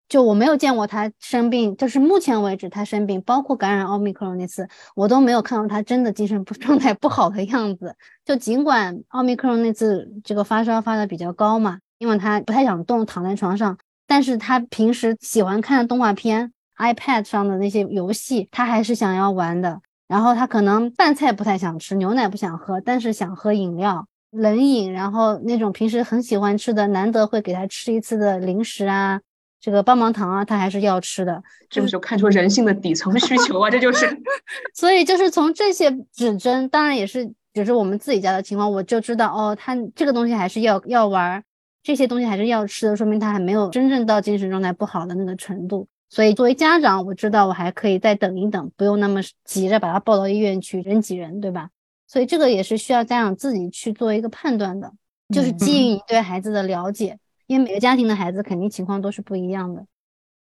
[0.08, 7.94] 就我没有见过他生病，就是目前为止他生病，包括感染奥密克戎那次，我都没有看到他真的精神 状态不好的样子。
[8.24, 13.76] 就尽管奥密克戎那次这个发烧发的比较高嘛，因为他不太想动，躺在床上，
[14.06, 16.53] 但是他平时喜欢看动画片。
[16.78, 19.80] iPad 上的那些游戏，他还是想要玩的。
[20.06, 24.92] 然后他可能饭菜不太想吃，牛奶不想喝，但是想喝饮料、冷饮。
[24.92, 29.18] 然后那种平时很喜欢吃的，难得会给他吃一次的零食啊，
[29.60, 31.42] 这个棒棒糖啊，他还是要吃的。
[31.70, 34.06] 这个就看出人性的底层需求啊，这就是。
[34.74, 41.42] 所以就是从这些指针，当然也是只是我们自己家的情况，我就知道哦，他这个东西还是要要玩，
[41.82, 45.88] 这些东西还是要吃的，说明他还没有真正到精神状态不好的那个程度。
[46.14, 51.70] 所以，作为家长，我知道我还可以再等一等，不用那么急着把他抱到医院去，人挤人，对吧？
[52.06, 54.92] 所以这个也是需要家长自己去做一个判断的，
[55.34, 59.84] 就是基于你对孩子的了解，因为每个家庭的孩子肯定情况都是不一样的。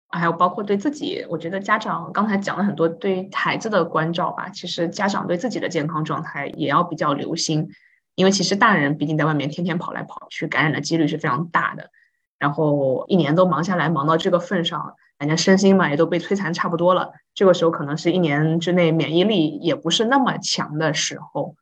[0.08, 7.68] 还有包括对自己，我觉得家长刚才讲了很多对孩子的关照吧，其实家长对自己的健康状态也要比较留心，
[8.16, 11.92] 因为其实大人毕竟在外面天天跑来跑去，感染的几率是非常大的。
[12.40, 17.14] 然后一年都忙下来，忙到这个份上，人家身心嘛也都被摧残差不多了。
[17.34, 21.56] 这个时候可能是一年之内免疫力也不是那么强的时候。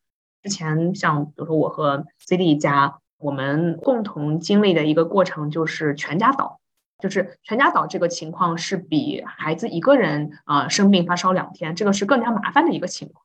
[0.43, 6.59] 之前像比如说我和 C D 家，我们共同经历的一个过程就是全家倒，
[6.99, 13.23] 就是全家倒这个情况是比孩子一个人啊生病发烧两天，这个是更加麻烦的一个情况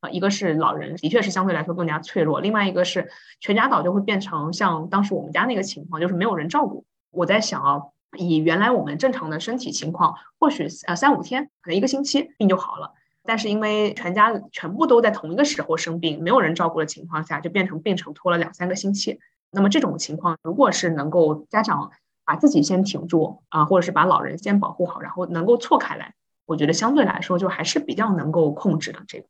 [0.00, 0.10] 啊。
[0.10, 3.10] 一个是老人的确是相对来说更加脆弱，另外一个是
[3.40, 6.84] 全家倒就会变成像当时我们家那个情况，就是没有人照顾。
[7.10, 7.82] 我在想啊，
[8.18, 12.94] 以原来我们正常的身体情况，或许呃三五天，可能一个星期病就好了。
[13.22, 19.20] 但是因为全家全部都在同一个时候生病，没有人照顾的情况下，就变成病程拖了两三个星期。
[19.52, 21.90] 那么这种情况，如果是能够家长
[22.24, 26.14] 把自己先挺住啊，或者是把老人先保护好，然后能够错开来，
[26.46, 29.00] 我觉得相对来说就还是比较能够控制的。
[29.06, 29.26] 这个，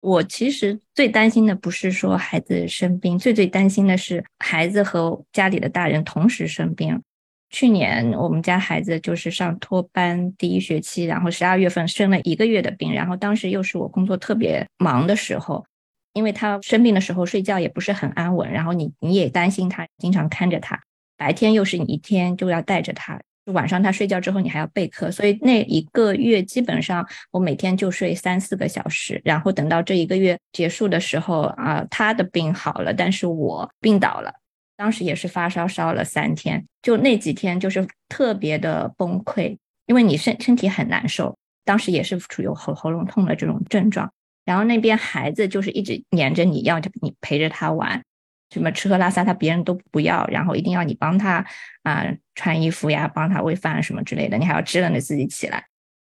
[0.00, 7.02] 我其实最担心的不是说孩子生病，最最担心的是孩子和家里的大人同时生病。
[7.50, 15.64] 去年我们家孩子就是上托班第一学期，然后十二月份生了一个月的病，然后当时又是我工作特别忙的时候，
[16.12, 20.78] 因为他生病的时候睡觉也不是很安稳，然后你你也担心他，经常看着他，
[21.16, 34.34] 白天又是你一天就要带着他，晚上他睡觉之后你还要备课，所以那一个月基本上我每天就睡三四个小时，然后等到这一个月结束的时候啊，他的病好了，但是我病倒了，
[34.78, 44.10] 当时也是发烧烧了三天，就那几天就是特别的崩溃，因为你身身体很难受，当时也是处于喉喉咙痛的这种症状，
[44.44, 48.02] 然后那边孩子就是一直黏着你要你陪着他玩。
[48.50, 51.44] 什么吃喝拉撒他别人都不要，然后一定要你帮他
[51.82, 55.67] 啊穿衣服呀，帮他喂饭什么之类的，你还要支棱着自己起来。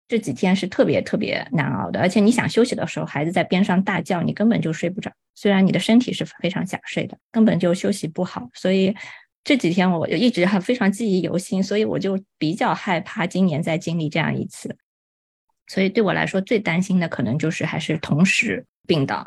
[0.07, 5.11] 这几天是特别特别难熬的，而且你想休息的时候，孩子在边上大叫，你根本就睡不着。
[5.34, 8.48] 虽然你的身体是非常想睡的，根本就休息不好。
[8.55, 8.94] 所以
[9.42, 14.76] 这几天我就一直还非常记忆犹新，所以我就比较害怕今年再经历这样一次。
[15.66, 19.26] 所以对我来说最担心的可能就是还是同时病倒。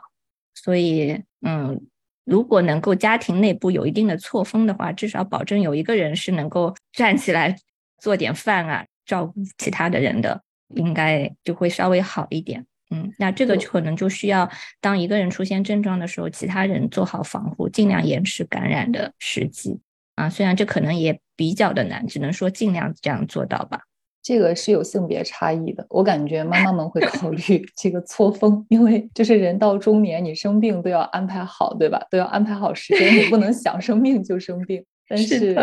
[0.54, 1.88] 所以嗯。
[2.30, 7.56] 如果能够家庭内部有一定的错峰的话，至少保证有一个人是能够站起来
[8.00, 10.44] 做点饭啊，照顾其他的人的，
[10.76, 12.66] 应该就会稍微好一点。
[12.90, 14.50] 嗯，那这个可能就需要
[14.80, 19.80] 当一个人出现症状的时候，其他人做好防护，尽量延迟感染的时机
[20.16, 20.30] 啊。
[20.30, 23.82] 虽然这可能也比较的难，只能说尽量这样做到吧。
[24.24, 32.06] 这个是有性别差异的，我感觉妈妈们会考虑 这个错峰，因为就是人到中年，你生病都要安排好，对吧？
[32.10, 34.84] 都要安排好时间，你不能想生病就生病。
[35.08, 35.56] 但是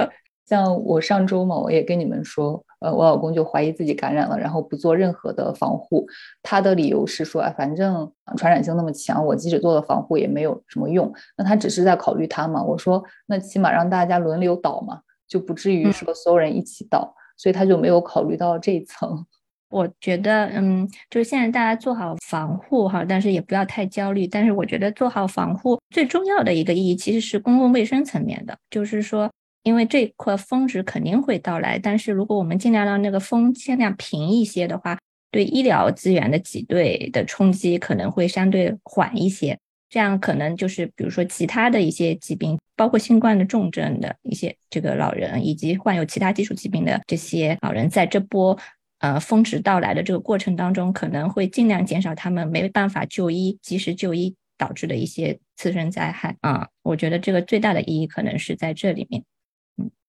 [0.46, 6.07] 像我上周嘛，我也跟你们说，呃，我老公就怀疑自己感染了，然后不做任何的防护。
[6.43, 11.12] 他的理由是说，哎，反正传染性那么强，我即使做了防护也没有什么用。
[11.37, 12.62] 那他只是在考虑他嘛？
[12.62, 17.14] 我说，那起码让大家轮流倒嘛，就不至于说所有人一起倒。
[17.37, 19.26] 所以他就没有考虑到这一层。
[19.68, 24.24] 我觉得，嗯，就是现在大家做好防护哈，但是也不要太焦虑。
[24.24, 29.28] 但是我觉得做好防护最重要的一个意义其实是公共卫生层面的，就是说，
[29.64, 34.96] 因为这块峰值肯定会到来，但是如果我们尽量让那个峰尽量平一些的话，
[35.32, 39.58] 对医疗资源的挤兑的冲击可能会相对缓一些。
[39.88, 48.58] 这样可能就是，比如说其他的一些疾病，包括新冠的重症的一些这个老人，以及患有其他基础疾病的这些老人，在这波
[48.98, 56.68] 呃峰值到来的这个过程当中，可能会尽量减少他们没办法就医、及时就医导致的一些次生灾害啊。
[56.82, 59.22] 我觉得这个最大的意义可能是在这里面。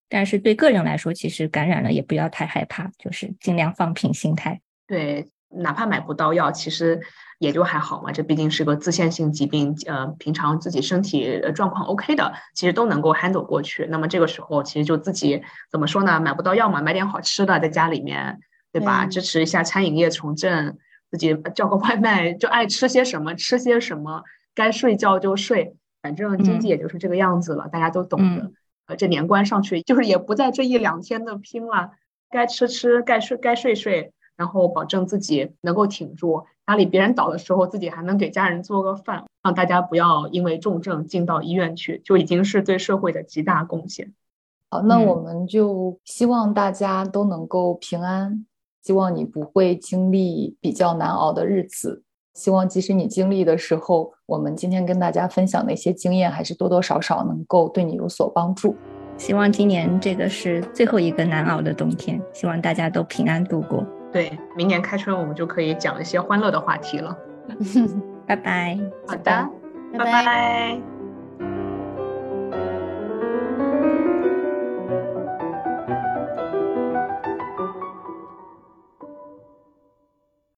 [0.06, 4.60] 嗯，但是对个人来说，其实感染了也不要太害怕，就是尽量放平心态。
[4.86, 7.00] 对，哪怕买不到药，其实。
[7.38, 13.86] 也就还好嘛，这毕竟是个自限性疾病，呃，平常自己身体状况 OK 的，其实都能够 handle 过去。
[13.90, 16.18] 那么这个时候，其实就自己怎么说呢？
[16.18, 18.40] 买不到药嘛，买点好吃的在家里面，
[18.72, 19.04] 对吧？
[19.04, 20.78] 支持一下餐饮业重振，
[21.10, 24.22] 自己叫个外卖，就爱吃些什么吃些什么，
[24.54, 28.50] 该睡觉就睡，反正经济也就是这个样子了，大家都懂的。
[28.86, 31.92] 呃，这年关上去，就是也不在这一两天的拼了，
[32.30, 34.12] 该吃吃，该睡该睡睡。
[34.36, 44.12] 然后保证自己能够挺住，家里别人倒的时候，自己还能给家人做个饭，让大家不要因为重症进到医院去，就已经是对社会的极大贡献。
[44.68, 48.44] 好，那我们就希望大家都能够平安，
[48.82, 52.02] 希望你不会经历比较难熬的日子，
[52.36, 58.76] 希望即使你经历的时候，我们今天跟大家分享的一些经验，还是多多少少能够对你有所帮助。
[59.16, 63.82] 希望今年这个是最后一个难熬的冬天，希望大家都平安度过。
[64.12, 67.16] 对，明年开春我们就可以讲一些欢乐的话题了。
[68.28, 68.78] 拜拜。
[69.06, 69.48] 好的，
[69.96, 70.95] 拜拜。